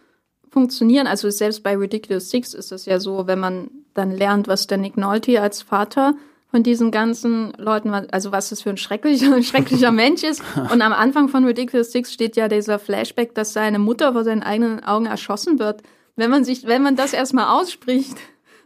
[0.49, 1.07] funktionieren.
[1.07, 4.77] Also selbst bei Ridiculous Six ist es ja so, wenn man dann lernt, was der
[4.77, 6.15] Nick Nolte als Vater
[6.49, 10.41] von diesen ganzen Leuten, also was das für ein schrecklicher, schrecklicher Mensch ist.
[10.71, 14.43] Und am Anfang von Ridiculous Six steht ja dieser Flashback, dass seine Mutter vor seinen
[14.43, 15.83] eigenen Augen erschossen wird.
[16.15, 18.17] Wenn man sich, wenn man das erstmal ausspricht,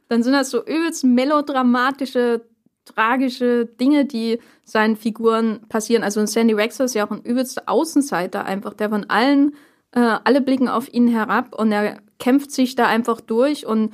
[0.10, 2.42] dann sind das so übelst melodramatische,
[2.86, 6.04] tragische Dinge, die seinen Figuren passieren.
[6.04, 9.56] Also Sandy Wexler ist ja auch ein übelster Außenseiter einfach, der von allen,
[9.92, 13.94] äh, alle blicken auf ihn herab und er kämpft sich da einfach durch und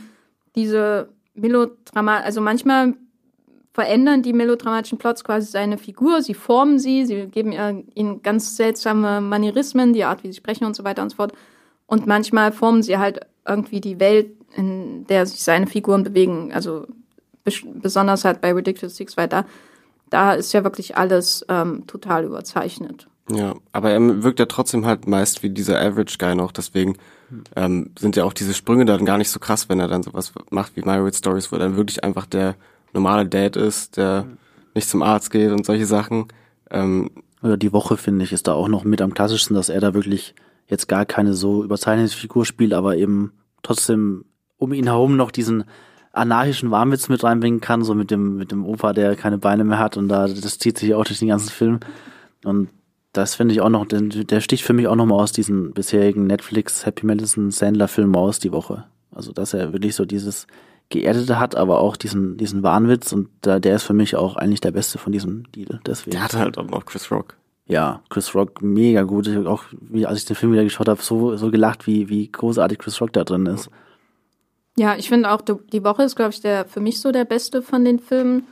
[0.56, 2.96] diese Melodrama, also manchmal
[3.74, 8.56] verändern die melodramatischen Plots quasi seine Figur, sie formen sie, sie geben ihr, ihnen ganz
[8.56, 11.34] seltsame Manierismen, die Art, wie sie sprechen und so weiter und so fort.
[11.90, 16.52] Und manchmal formen sie halt irgendwie die Welt in der sich seine Figuren bewegen.
[16.54, 16.88] Also
[17.74, 19.46] besonders halt bei Ridiculous Six, weil da,
[20.10, 23.08] da ist ja wirklich alles ähm, total überzeichnet.
[23.32, 26.98] Ja, aber er wirkt ja trotzdem halt meist wie dieser Average Guy noch, deswegen
[27.56, 30.32] ähm, sind ja auch diese Sprünge dann gar nicht so krass, wenn er dann sowas
[30.50, 32.56] macht wie My Stories, wo er dann wirklich einfach der
[32.94, 34.26] normale Dad ist, der
[34.74, 36.28] nicht zum Arzt geht und solche Sachen.
[36.72, 37.12] Ähm,
[37.44, 39.94] Oder die Woche, finde ich, ist da auch noch mit am klassischsten, dass er da
[39.94, 40.34] wirklich
[40.70, 44.26] jetzt gar keine so überzeichnete Figur spielt, aber eben trotzdem
[44.58, 45.66] um ihn herum noch diesen
[46.12, 49.80] anarchischen Warmwitz mit reinbringen kann, so mit dem, mit dem Opa, der keine Beine mehr
[49.80, 51.80] hat und da, das zieht sich auch durch den ganzen Film.
[52.44, 52.70] Und
[53.14, 56.86] das finde ich auch noch, der sticht für mich auch nochmal aus diesen bisherigen Netflix
[56.86, 58.86] Happy Madison Sandler Filmen aus die Woche.
[59.12, 60.46] Also, dass er wirklich so dieses
[60.90, 64.62] Geerdete hat, aber auch diesen, diesen Wahnwitz und da, der ist für mich auch eigentlich
[64.62, 65.80] der beste von diesem Deal.
[65.86, 66.12] Deswegen.
[66.12, 67.38] Der hat halt auch noch Chris Rock.
[67.70, 69.28] Ja, Chris Rock mega gut.
[69.28, 72.30] Ich auch, wie, als ich den Film wieder geschaut habe, so, so gelacht, wie, wie
[72.30, 73.70] großartig Chris Rock da drin ist.
[74.76, 77.62] Ja, ich finde auch, die Woche ist, glaube ich, der für mich so der beste
[77.62, 78.48] von den Filmen.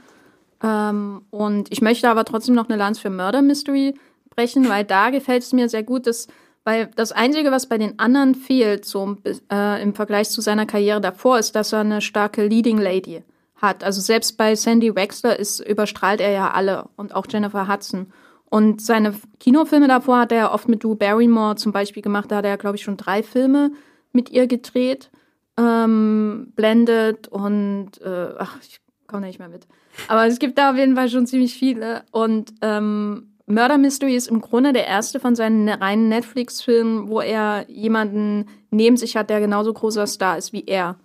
[0.62, 3.96] Ähm, und ich möchte aber trotzdem noch eine Lanze für Murder Mystery
[4.36, 6.28] brechen, weil da gefällt es mir sehr gut, dass,
[6.64, 9.18] weil das Einzige, was bei den anderen fehlt, so
[9.52, 13.24] äh, im Vergleich zu seiner Karriere davor, ist, dass er eine starke Leading Lady
[13.56, 13.84] hat.
[13.84, 18.14] Also selbst bei Sandy Wexler ist, überstrahlt er ja alle und auch Jennifer Hudson.
[18.50, 22.32] Und seine Kinofilme davor hat er ja oft mit Drew Barrymore zum Beispiel gemacht.
[22.32, 23.72] Da hat er, glaube ich, schon drei Filme
[24.14, 25.12] mit ihr gedreht.
[25.58, 29.68] Ähm, Blended und äh, ach, ich komme nicht mehr mit.
[30.08, 32.04] Aber es gibt da auf jeden Fall schon ziemlich viele.
[32.12, 37.66] Und ähm, Murder Mystery ist im Grunde der erste von seinen reinen Netflix-Filmen, wo er
[37.70, 40.98] jemanden neben sich hat, der genauso großer Star ist wie er.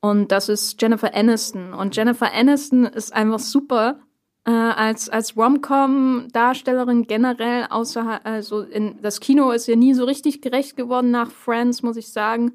[0.00, 1.72] Und das ist Jennifer Aniston.
[1.74, 4.00] Und Jennifer Aniston ist einfach super
[4.44, 7.66] äh, als als Rom-Com-Darstellerin generell.
[7.70, 11.96] Außer also in das Kino ist ihr nie so richtig gerecht geworden nach Friends, muss
[11.96, 12.52] ich sagen.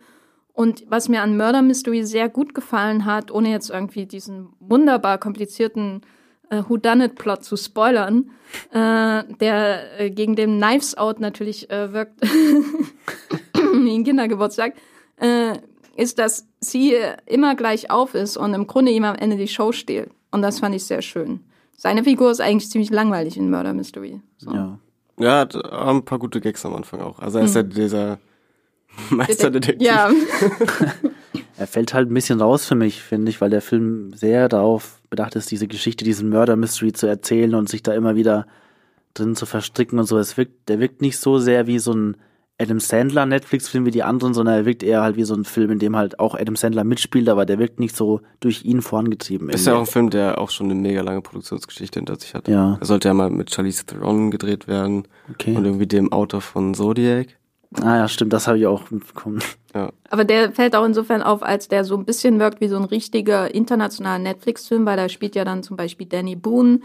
[0.54, 5.20] Und was mir an Murder Mystery sehr gut gefallen hat, ohne jetzt irgendwie diesen wunderbar
[5.20, 6.02] komplizierten
[6.50, 8.32] äh, Whodunit-Plot zu spoilern,
[8.72, 12.22] äh, der äh, gegen den Knives Out natürlich äh, wirkt,
[13.54, 14.74] wie ein Kindergeburtstag,
[15.18, 15.60] äh,
[15.96, 19.72] ist, dass sie immer gleich auf ist und im Grunde ihm am Ende die Show
[19.72, 20.10] stehlt.
[20.32, 21.42] Und das fand ich sehr schön.
[21.78, 24.19] Seine Figur ist eigentlich ziemlich langweilig in Murder Mystery.
[24.38, 24.51] So.
[24.51, 24.80] Ja.
[25.19, 27.19] Ja, hat ein paar gute Gags am Anfang auch.
[27.19, 27.69] Also er ist hm.
[27.69, 28.19] ja dieser
[29.09, 29.88] Meisterdetektiv.
[29.88, 30.11] Ja.
[31.57, 35.01] er fällt halt ein bisschen raus für mich, finde ich, weil der Film sehr darauf
[35.09, 38.47] bedacht ist, diese Geschichte, diesen Murder Mystery zu erzählen und sich da immer wieder
[39.13, 40.17] drin zu verstricken und so.
[40.17, 42.17] Es wirkt, der wirkt nicht so sehr wie so ein
[42.60, 45.72] Adam Sandler Netflix-Film wie die anderen, sondern er wirkt eher halt wie so ein Film,
[45.72, 49.49] in dem halt auch Adam Sandler mitspielt, aber der wirkt nicht so durch ihn vorangetrieben.
[49.49, 52.47] Ist ja auch ein Film, der auch schon eine mega lange Produktionsgeschichte hinter sich hat.
[52.47, 52.78] Ja.
[52.80, 55.55] Er sollte ja mal mit Charlize Theron gedreht werden okay.
[55.55, 57.28] und irgendwie dem Autor von Zodiac.
[57.82, 59.39] Ah ja, stimmt, das habe ich auch mitbekommen.
[59.76, 59.91] Ja.
[60.10, 62.86] Aber der fällt auch insofern auf, als der so ein bisschen wirkt wie so ein
[62.86, 66.80] richtiger internationaler Netflix-Film, weil da spielt ja dann zum Beispiel Danny Boone,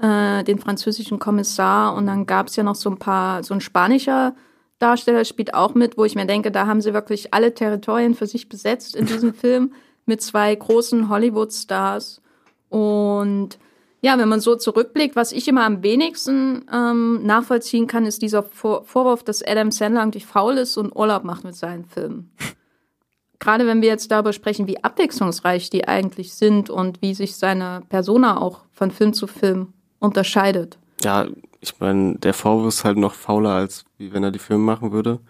[0.00, 3.60] äh, den französischen Kommissar, und dann gab es ja noch so ein paar, so ein
[3.60, 4.34] spanischer
[4.78, 8.26] Darsteller spielt auch mit, wo ich mir denke, da haben sie wirklich alle Territorien für
[8.26, 9.72] sich besetzt in diesem Film
[10.06, 12.22] mit zwei großen Hollywood-Stars.
[12.68, 13.58] Und
[14.00, 18.42] ja, wenn man so zurückblickt, was ich immer am wenigsten ähm, nachvollziehen kann, ist dieser
[18.44, 22.30] Vor Vorwurf, dass Adam Sandler eigentlich faul ist und Urlaub macht mit seinen Filmen.
[23.40, 27.82] Gerade wenn wir jetzt darüber sprechen, wie abwechslungsreich die eigentlich sind und wie sich seine
[27.88, 30.78] Persona auch von Film zu Film unterscheidet.
[31.02, 31.26] Ja,
[31.60, 34.92] ich meine, der Vorwurf ist halt noch fauler, als wie wenn er die Filme machen
[34.92, 35.20] würde.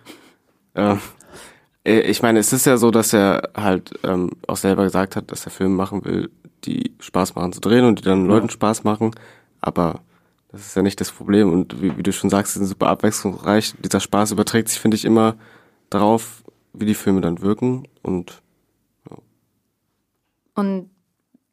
[0.75, 1.01] Ähm,
[1.85, 5.31] äh, ich meine, es ist ja so, dass er halt ähm, auch selber gesagt hat,
[5.33, 6.31] dass er Filme machen will,
[6.65, 8.29] die Spaß machen zu drehen und die dann ja.
[8.29, 9.13] Leuten Spaß machen.
[9.61, 10.01] Aber
[10.51, 11.53] das ist ja nicht das Problem.
[11.53, 13.75] Und wie, wie du schon sagst, sind super abwechslungsreich.
[13.83, 15.37] Dieser Spaß überträgt sich, finde ich, immer
[15.91, 17.89] darauf, wie die Filme dann wirken.
[18.03, 18.43] Und
[19.11, 19.17] ja.
[20.55, 20.91] Und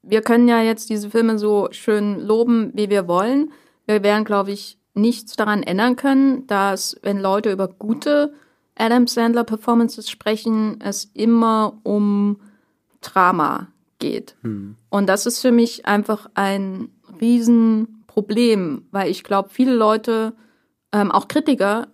[0.01, 3.51] wir können ja jetzt diese Filme so schön loben, wie wir wollen.
[3.85, 8.33] Wir werden, glaube ich, nichts daran ändern können, dass wenn Leute über gute
[8.75, 12.39] Adam Sandler Performances sprechen, es immer um
[13.01, 13.67] Drama
[13.99, 14.35] geht.
[14.41, 14.75] Hm.
[14.89, 16.89] Und das ist für mich einfach ein
[17.21, 20.33] Riesenproblem, weil ich glaube, viele Leute,
[20.91, 21.87] ähm, auch Kritiker,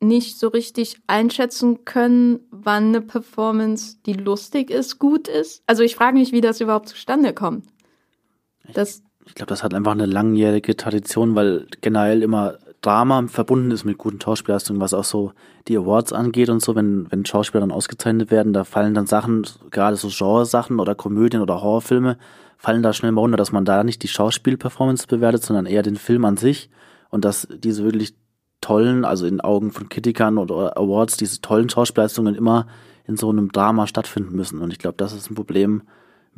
[0.00, 5.62] nicht so richtig einschätzen können, wann eine Performance, die lustig ist, gut ist.
[5.66, 7.66] Also ich frage mich, wie das überhaupt zustande kommt.
[8.74, 13.84] Das ich glaube, das hat einfach eine langjährige Tradition, weil generell immer Drama verbunden ist
[13.84, 15.32] mit guten Schauspielleistungen, was auch so
[15.66, 19.46] die Awards angeht und so, wenn, wenn Schauspieler dann ausgezeichnet werden, da fallen dann Sachen,
[19.70, 22.16] gerade so Genresachen oder Komödien oder Horrorfilme,
[22.56, 25.96] fallen da schnell mal runter, dass man da nicht die Schauspielperformance bewertet, sondern eher den
[25.96, 26.70] Film an sich
[27.10, 28.14] und dass diese wirklich
[28.60, 32.66] tollen, also in Augen von Kritikern oder Awards, diese tollen Schauspielleistungen immer
[33.06, 34.60] in so einem Drama stattfinden müssen.
[34.60, 35.82] Und ich glaube, das ist ein Problem,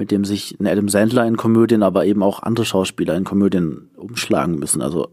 [0.00, 3.90] mit dem sich ein Adam Sandler in Komödien, aber eben auch andere Schauspieler in Komödien
[3.96, 4.80] umschlagen müssen.
[4.80, 5.08] Also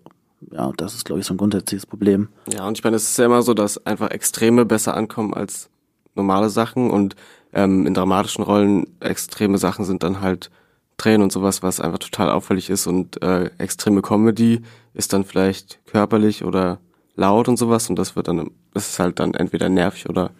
[0.49, 2.29] ja, das ist, glaube ich, so ein grundsätzliches Problem.
[2.49, 5.69] Ja, und ich meine, es ist ja immer so, dass einfach Extreme besser ankommen als
[6.15, 7.17] normale Sachen und
[7.51, 10.51] ähm, in dramatischen Rollen extreme Sachen sind dann halt
[10.95, 14.61] Tränen und sowas, was einfach total auffällig ist und äh, extreme Comedy
[14.93, 16.79] ist dann vielleicht körperlich oder
[17.17, 20.31] laut und sowas und das wird dann, das ist halt dann entweder nervig oder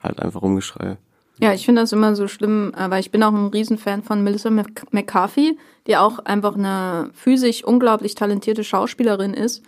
[0.00, 0.96] halt einfach Rumgeschrei.
[1.40, 4.22] Ja, ich finde das immer so schlimm, äh, weil ich bin auch ein Riesenfan von
[4.22, 9.62] Melissa McCarthy, die auch einfach eine physisch unglaublich talentierte Schauspielerin ist.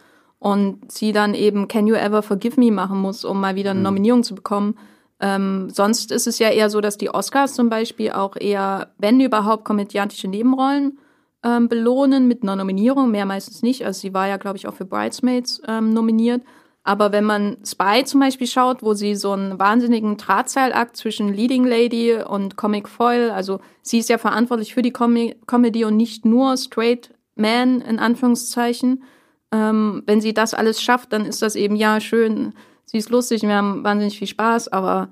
[0.45, 3.81] und sie dann eben Can You Ever Forgive Me machen muss, um mal wieder eine
[3.81, 4.77] Nominierung zu bekommen.
[5.19, 9.21] Ähm, sonst ist es ja eher so, dass die Oscars zum Beispiel auch eher, wenn
[9.21, 10.99] überhaupt, komödiantische Nebenrollen
[11.43, 13.87] ähm, belohnen mit einer Nominierung, mehr meistens nicht.
[13.87, 16.43] Also sie war ja, glaube ich, auch für Bridesmaids ähm, nominiert.
[16.87, 21.65] Aber wenn man Spy zum Beispiel schaut, wo sie so einen wahnsinnigen Drahtseilakt zwischen Leading
[21.65, 25.17] Lady und Comic Foil, also sie ist ja verantwortlich für die Com
[25.47, 29.03] Comedy und nicht nur Straight Man in Anführungszeichen.
[29.51, 32.53] Ähm, wenn sie das alles schafft, dann ist das eben ja schön.
[32.85, 35.09] Sie ist lustig, wir haben wahnsinnig viel Spaß, aber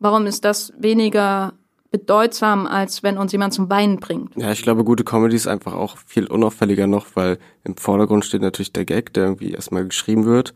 [0.00, 1.52] warum ist das weniger
[1.92, 4.34] bedeutsam, als wenn uns jemand zum Weinen bringt?
[4.34, 8.42] Ja, ich glaube, gute Comedy ist einfach auch viel unauffälliger noch, weil im Vordergrund steht
[8.42, 10.52] natürlich der Gag, der irgendwie erstmal geschrieben wird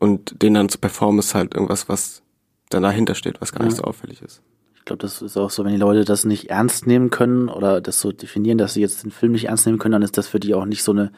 [0.00, 2.22] und den dann zu performen ist halt irgendwas, was
[2.70, 4.42] dann dahinter steht, was gar nicht so auffällig ist.
[4.74, 7.80] Ich glaube, das ist auch so, wenn die Leute das nicht ernst nehmen können oder
[7.80, 10.26] das so definieren, dass sie jetzt den Film nicht ernst nehmen können, dann ist das
[10.26, 11.12] für die auch nicht so eine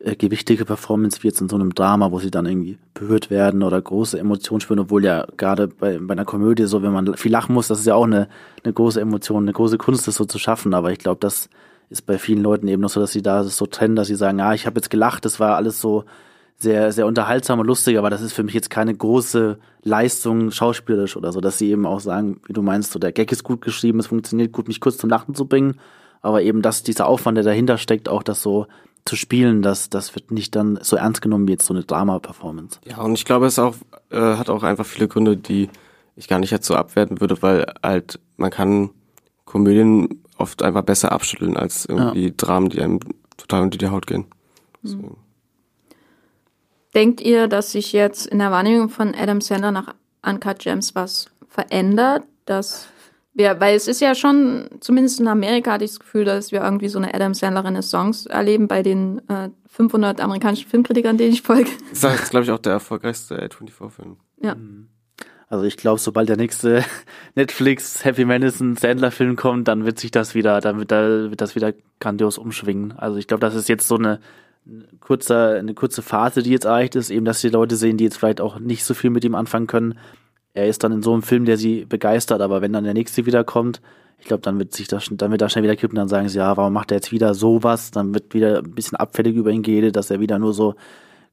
[0.00, 3.62] äh, gewichtige Performance wie jetzt in so einem Drama, wo sie dann irgendwie berührt werden
[3.62, 7.32] oder große Emotionen spüren, obwohl ja gerade bei, bei einer Komödie so, wenn man viel
[7.32, 8.28] lachen muss, das ist ja auch eine,
[8.62, 10.74] eine große Emotion, eine große Kunst, das so zu schaffen.
[10.74, 11.48] Aber ich glaube, das
[11.88, 14.14] ist bei vielen Leuten eben noch so, dass sie da das so trennen, dass sie
[14.14, 16.04] sagen, ah, ich habe jetzt gelacht, das war alles so
[16.60, 21.16] sehr, sehr unterhaltsam und lustig, aber das ist für mich jetzt keine große Leistung schauspielerisch
[21.16, 23.62] oder so, dass sie eben auch sagen, wie du meinst, so der Gag ist gut
[23.62, 25.80] geschrieben, es funktioniert gut, mich kurz zum Lachen zu bringen,
[26.20, 28.66] aber eben, dass dieser Aufwand, der dahinter steckt, auch das so
[29.06, 32.78] zu spielen, das, das wird nicht dann so ernst genommen wie jetzt so eine Drama-Performance.
[32.84, 33.74] Ja, und ich glaube, es auch,
[34.10, 35.70] äh, hat auch einfach viele Gründe, die
[36.16, 38.90] ich gar nicht jetzt so abwerten würde, weil halt man kann
[39.46, 42.34] Komödien oft einfach besser abschütteln als irgendwie ja.
[42.36, 43.00] Dramen, die einem
[43.38, 44.26] total unter die Haut gehen.
[44.82, 45.16] Mhm.
[46.94, 49.94] Denkt ihr, dass sich jetzt in der Wahrnehmung von Adam Sandler nach
[50.26, 52.24] Uncut Gems was verändert?
[52.46, 52.88] Dass
[53.32, 56.62] wir, weil es ist ja schon, zumindest in Amerika hatte ich das Gefühl, dass wir
[56.62, 61.42] irgendwie so eine Adam Sandler Renaissance erleben bei den äh, 500 amerikanischen Filmkritikern, denen ich
[61.42, 61.70] folge.
[61.90, 64.16] Das ist, glaube ich, auch der erfolgreichste A24-Film.
[64.42, 64.56] Ja.
[65.48, 66.84] Also ich glaube, sobald der nächste
[67.34, 71.40] Netflix Happy Madison Sandler Film kommt, dann wird sich das wieder, dann wird, da, wird
[71.40, 72.92] das wieder grandios umschwingen.
[72.92, 74.20] Also ich glaube, das ist jetzt so eine
[75.00, 78.18] kurzer, eine kurze Phase, die jetzt erreicht ist, eben, dass die Leute sehen, die jetzt
[78.18, 79.98] vielleicht auch nicht so viel mit ihm anfangen können.
[80.54, 83.26] Er ist dann in so einem Film, der sie begeistert, aber wenn dann der nächste
[83.26, 83.80] wiederkommt,
[84.18, 86.38] ich glaube, dann wird sich das, dann wird das schnell wieder kippen, dann sagen sie,
[86.38, 87.90] ja, warum macht er jetzt wieder sowas?
[87.90, 90.74] Dann wird wieder ein bisschen abfällig über ihn geredet, dass er wieder nur so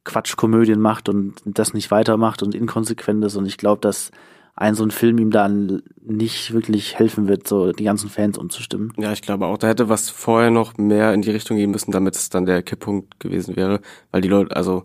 [0.05, 3.35] Quatschkomödien macht und das nicht weitermacht und inkonsequent ist.
[3.35, 4.11] Und ich glaube, dass
[4.57, 8.91] ein so ein Film ihm dann nicht wirklich helfen wird, so die ganzen Fans umzustimmen.
[8.97, 11.91] Ja, ich glaube auch, da hätte was vorher noch mehr in die Richtung gehen müssen,
[11.91, 13.81] damit es dann der Kipppunkt gewesen wäre,
[14.11, 14.83] weil die Leute, also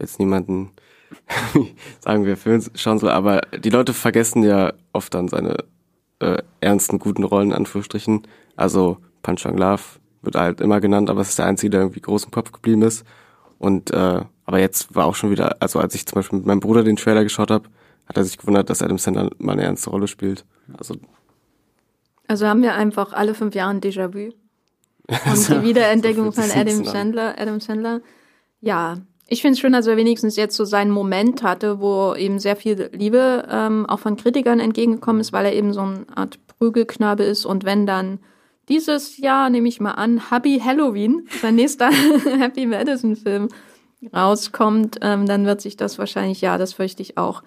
[0.00, 0.70] jetzt niemanden
[2.00, 5.56] sagen wir Film schauen soll, aber die Leute vergessen ja oft dann seine
[6.20, 8.22] äh, ernsten, guten Rollen, in Anführungsstrichen.
[8.56, 9.82] Also Punch Drunk Love
[10.22, 12.80] wird halt immer genannt, aber es ist der einzige, der irgendwie groß im Kopf geblieben
[12.80, 13.04] ist.
[13.58, 16.60] Und äh, aber jetzt war auch schon wieder, also als ich zum Beispiel mit meinem
[16.60, 17.68] Bruder den Trailer geschaut habe,
[18.06, 20.44] hat er sich gewundert, dass Adam Sandler mal eine ernste Rolle spielt.
[20.76, 20.96] Also,
[22.28, 24.32] also haben wir einfach alle fünf Jahre ein Déjà-vu.
[25.30, 28.00] Und die Wiederentdeckung von Adam Sandler, Adam Sandler.
[28.60, 28.98] Ja,
[29.28, 32.56] ich finde es schön, dass er wenigstens jetzt so seinen Moment hatte, wo ihm sehr
[32.56, 37.24] viel Liebe ähm, auch von Kritikern entgegengekommen ist, weil er eben so eine Art Prügelknabe
[37.24, 37.44] ist.
[37.44, 38.20] Und wenn dann
[38.68, 41.90] dieses Jahr, nehme ich mal an, Hubby Halloween, sein nächster
[42.38, 43.48] Happy Madison-Film
[44.14, 47.42] rauskommt, ähm, dann wird sich das wahrscheinlich, ja, das fürchte ich auch,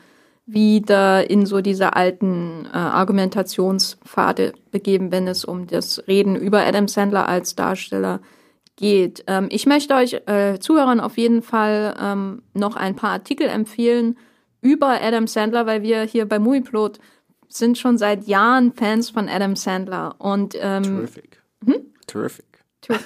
[0.53, 6.87] wieder in so diese alten äh, Argumentationspfade begeben, wenn es um das Reden über Adam
[6.87, 8.19] Sandler als Darsteller
[8.75, 9.23] geht.
[9.27, 14.17] Ähm, ich möchte euch äh, Zuhörern auf jeden Fall ähm, noch ein paar Artikel empfehlen
[14.61, 16.99] über Adam Sandler, weil wir hier bei Movieplot
[17.47, 21.41] sind schon seit Jahren Fans von Adam Sandler und ähm, Terrific.
[21.65, 21.75] Hm?
[22.07, 22.45] Terrific.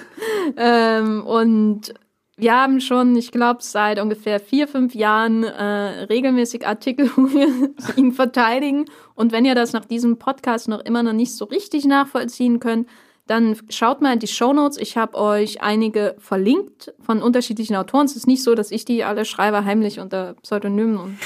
[0.56, 1.94] ähm, und
[2.36, 7.48] wir haben schon, ich glaube, seit ungefähr vier, fünf Jahren äh, regelmäßig Artikel, wo wir
[7.96, 8.86] ihn verteidigen.
[9.14, 12.88] Und wenn ihr das nach diesem Podcast noch immer noch nicht so richtig nachvollziehen könnt,
[13.26, 14.76] dann schaut mal in die Show Notes.
[14.76, 18.06] Ich habe euch einige verlinkt von unterschiedlichen Autoren.
[18.06, 21.18] Es ist nicht so, dass ich die alle schreibe heimlich unter Pseudonymen und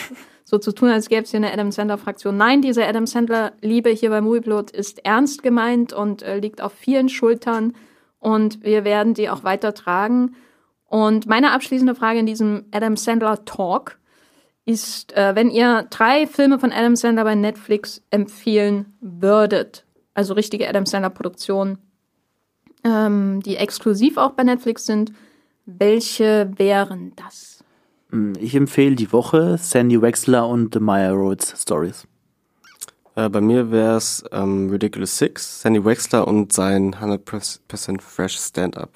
[0.45, 2.37] so zu tun, als gäbe es hier eine Adam Sandler-Fraktion.
[2.37, 7.09] Nein, diese Adam Sandler-Liebe hier bei Movieplot ist ernst gemeint und äh, liegt auf vielen
[7.09, 7.75] Schultern.
[8.21, 10.37] Und wir werden die auch weiter tragen.
[10.89, 13.99] Und meine abschließende Frage in diesem Adam Sandler Talk
[14.65, 19.85] ist, äh, wenn ihr drei Filme von Adam Sandler bei Netflix empfehlen würdet,
[20.15, 21.79] also richtige Adam Sandler Produktionen,
[22.85, 25.13] ähm, die exklusiv auch bei Netflix sind,
[25.67, 27.63] welche wären das?
[28.11, 32.07] Hm, ich empfehle die Woche Sandy Wexler und The Maya Rhodes Stories.
[33.15, 38.91] Äh, bei mir wäre es ähm, Ridiculous Six, Sandy Wexler und sein 100% Fresh Stand-Up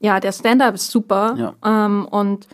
[0.00, 1.34] ja, der Stand-up ist super.
[1.36, 1.86] Ja.
[1.86, 2.46] Ähm, und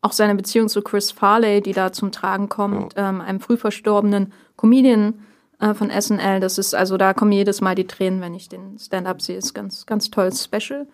[0.00, 4.32] auch seine Beziehung zu Chris Farley, die da zum Tragen kommt, ähm, einem früh verstorbenen
[4.56, 5.22] Comedian
[5.60, 6.40] äh, von SNL.
[6.40, 9.36] Das ist, also da kommen jedes Mal die Tränen, wenn ich den Stand-up sehe.
[9.36, 10.88] Ist ganz, ganz tolles Special.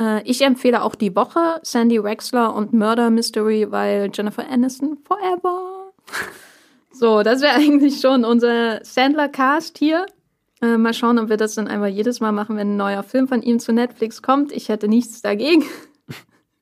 [0.00, 5.92] Äh, ich empfehle auch die Woche Sandy Wexler und Murder Mystery, weil Jennifer Aniston forever.
[6.98, 10.06] So, das wäre eigentlich schon unser Sandler-Cast hier.
[10.62, 13.28] Äh, mal schauen, ob wir das dann einfach jedes Mal machen, wenn ein neuer Film
[13.28, 14.52] von ihm zu Netflix kommt.
[14.52, 15.64] Ich hätte nichts dagegen.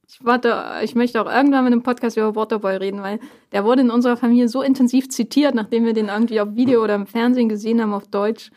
[0.07, 3.18] Ich warte, ich möchte auch irgendwann mit einem Podcast über Waterboy reden, weil
[3.51, 6.95] der wurde in unserer Familie so intensiv zitiert, nachdem wir den irgendwie auf Video oder
[6.95, 8.53] im Fernsehen gesehen haben auf Deutsch.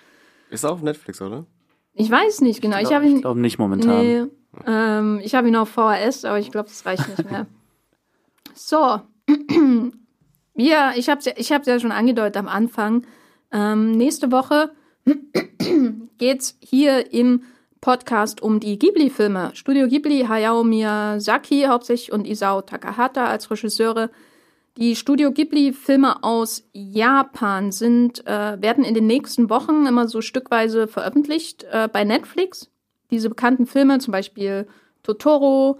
[0.51, 1.47] Ist er auf Netflix, oder?
[1.95, 2.77] Ich weiß nicht genau.
[2.77, 3.15] Ich, glaub- habe ihn.
[3.15, 3.97] Ich glaube nicht momentan.
[4.01, 4.23] Nee,
[4.67, 7.47] ähm, ich habe ihn auf VHS, aber ich glaube, das reicht nicht mehr.
[8.53, 9.01] So.
[10.59, 13.05] Ja, ich habe es ja, ich hab's ja schon angedeutet am Anfang.
[13.51, 14.71] Ähm, nächste Woche
[16.17, 17.43] geht's hier im
[17.81, 19.51] Podcast um die Ghibli-Filme.
[19.53, 24.09] Studio Ghibli, Hayao Miyazaki hauptsächlich und Isao Takahata als Regisseure.
[24.77, 30.87] Die Studio Ghibli-Filme aus Japan sind, äh, werden in den nächsten Wochen immer so stückweise
[30.87, 32.69] veröffentlicht äh, bei Netflix.
[33.09, 34.67] Diese bekannten Filme, zum Beispiel
[35.03, 35.79] Totoro,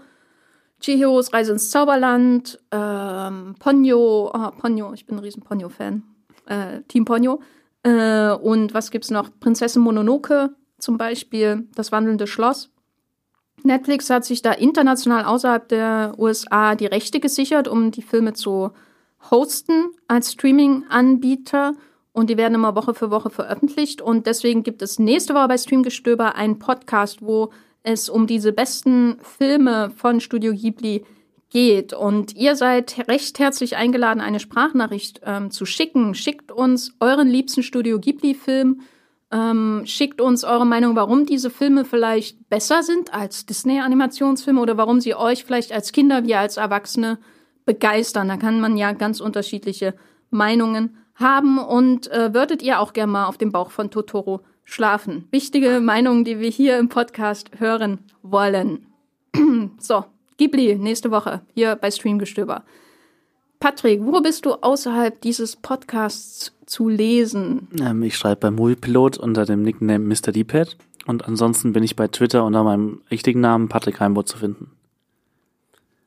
[0.80, 6.02] Chihiros Reise ins Zauberland, ähm, Ponyo, ah, Ponyo, ich bin ein riesen Ponyo-Fan,
[6.46, 7.40] äh, Team Ponyo.
[7.82, 9.30] Äh, und was gibt's noch?
[9.40, 12.70] Prinzessin Mononoke zum Beispiel, das wandelnde Schloss.
[13.64, 18.70] Netflix hat sich da international außerhalb der USA die Rechte gesichert, um die Filme zu
[19.30, 21.72] hosten als Streaming-Anbieter.
[22.12, 24.00] Und die werden immer Woche für Woche veröffentlicht.
[24.00, 27.50] Und deswegen gibt es nächste Woche bei Streamgestöber einen Podcast, wo
[27.82, 31.17] es um diese besten Filme von Studio Ghibli geht.
[31.94, 36.14] Und ihr seid recht herzlich eingeladen, eine Sprachnachricht ähm, zu schicken.
[36.14, 38.82] Schickt uns euren liebsten Studio Ghibli-Film.
[39.30, 45.00] Ähm, schickt uns eure Meinung, warum diese Filme vielleicht besser sind als Disney-Animationsfilme oder warum
[45.00, 47.18] sie euch vielleicht als Kinder wie als Erwachsene
[47.64, 48.28] begeistern.
[48.28, 49.94] Da kann man ja ganz unterschiedliche
[50.30, 51.58] Meinungen haben.
[51.58, 55.28] Und äh, würdet ihr auch gerne mal auf dem Bauch von Totoro schlafen?
[55.30, 58.86] Wichtige Meinungen, die wir hier im Podcast hören wollen.
[59.78, 60.04] so,
[60.38, 62.62] Ghibli, nächste Woche hier bei Streamgestöber.
[63.60, 67.66] Patrick, wo bist du außerhalb dieses Podcasts zu lesen?
[67.80, 70.30] Ähm, ich schreibe bei Moviepilot unter dem Nickname Mr.
[70.30, 70.76] D-Pad.
[71.06, 74.70] Und ansonsten bin ich bei Twitter unter meinem richtigen Namen Patrick Heimburg zu finden.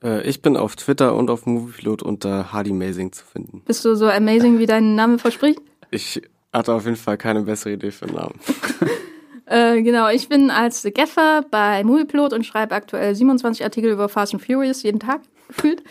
[0.02, 3.64] Äh, ich bin auf Twitter und auf Moviepilot unter Hardy Mazing zu finden.
[3.66, 5.60] Bist du so amazing, wie dein Name verspricht?
[5.90, 6.22] Ich
[6.54, 8.40] hatte auf jeden Fall keine bessere Idee für einen Namen.
[9.52, 14.34] Äh, genau, ich bin als Gaffer bei Moviepilot und schreibe aktuell 27 Artikel über Fast
[14.34, 15.84] and Furious jeden Tag gefühlt.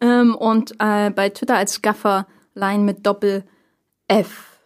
[0.00, 3.44] Ähm, und äh, bei Twitter als Gaffer Line mit Doppel
[4.08, 4.56] F.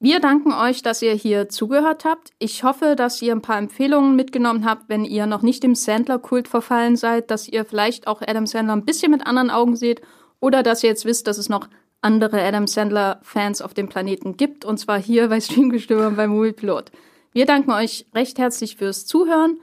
[0.00, 2.30] Wir danken euch, dass ihr hier zugehört habt.
[2.38, 6.48] Ich hoffe, dass ihr ein paar Empfehlungen mitgenommen habt, wenn ihr noch nicht dem Sandler-Kult
[6.48, 10.00] verfallen seid, dass ihr vielleicht auch Adam Sandler ein bisschen mit anderen Augen seht
[10.40, 11.68] oder dass ihr jetzt wisst, dass es noch
[12.00, 16.92] andere Adam Sandler-Fans auf dem Planeten gibt, und zwar hier bei Streamgestöber bei Moviepilot.
[17.32, 19.58] Wir danken euch recht herzlich fürs Zuhören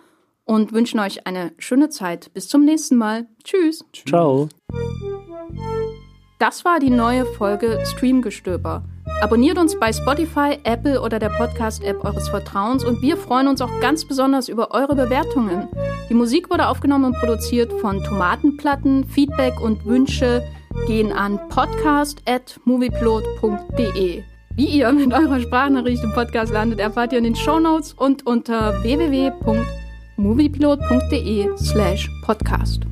[0.45, 2.33] und wünschen euch eine schöne Zeit.
[2.33, 3.27] Bis zum nächsten Mal.
[3.43, 3.83] Tschüss.
[4.07, 4.49] Ciao.
[6.39, 8.83] Das war die neue Folge Streamgestöber.
[9.21, 13.79] Abonniert uns bei Spotify, Apple oder der Podcast-App eures Vertrauens und wir freuen uns auch
[13.79, 15.69] ganz besonders über eure Bewertungen.
[16.09, 19.05] Die Musik wurde aufgenommen und produziert von Tomatenplatten.
[19.05, 20.43] Feedback und Wünsche
[20.87, 24.23] gehen an podcast.movieplot.de.
[24.55, 28.81] Wie ihr mit eurer Sprachnachricht im Podcast landet, erfahrt ihr in den Shownotes und unter
[28.83, 32.83] www.moviepilot.de slash podcast.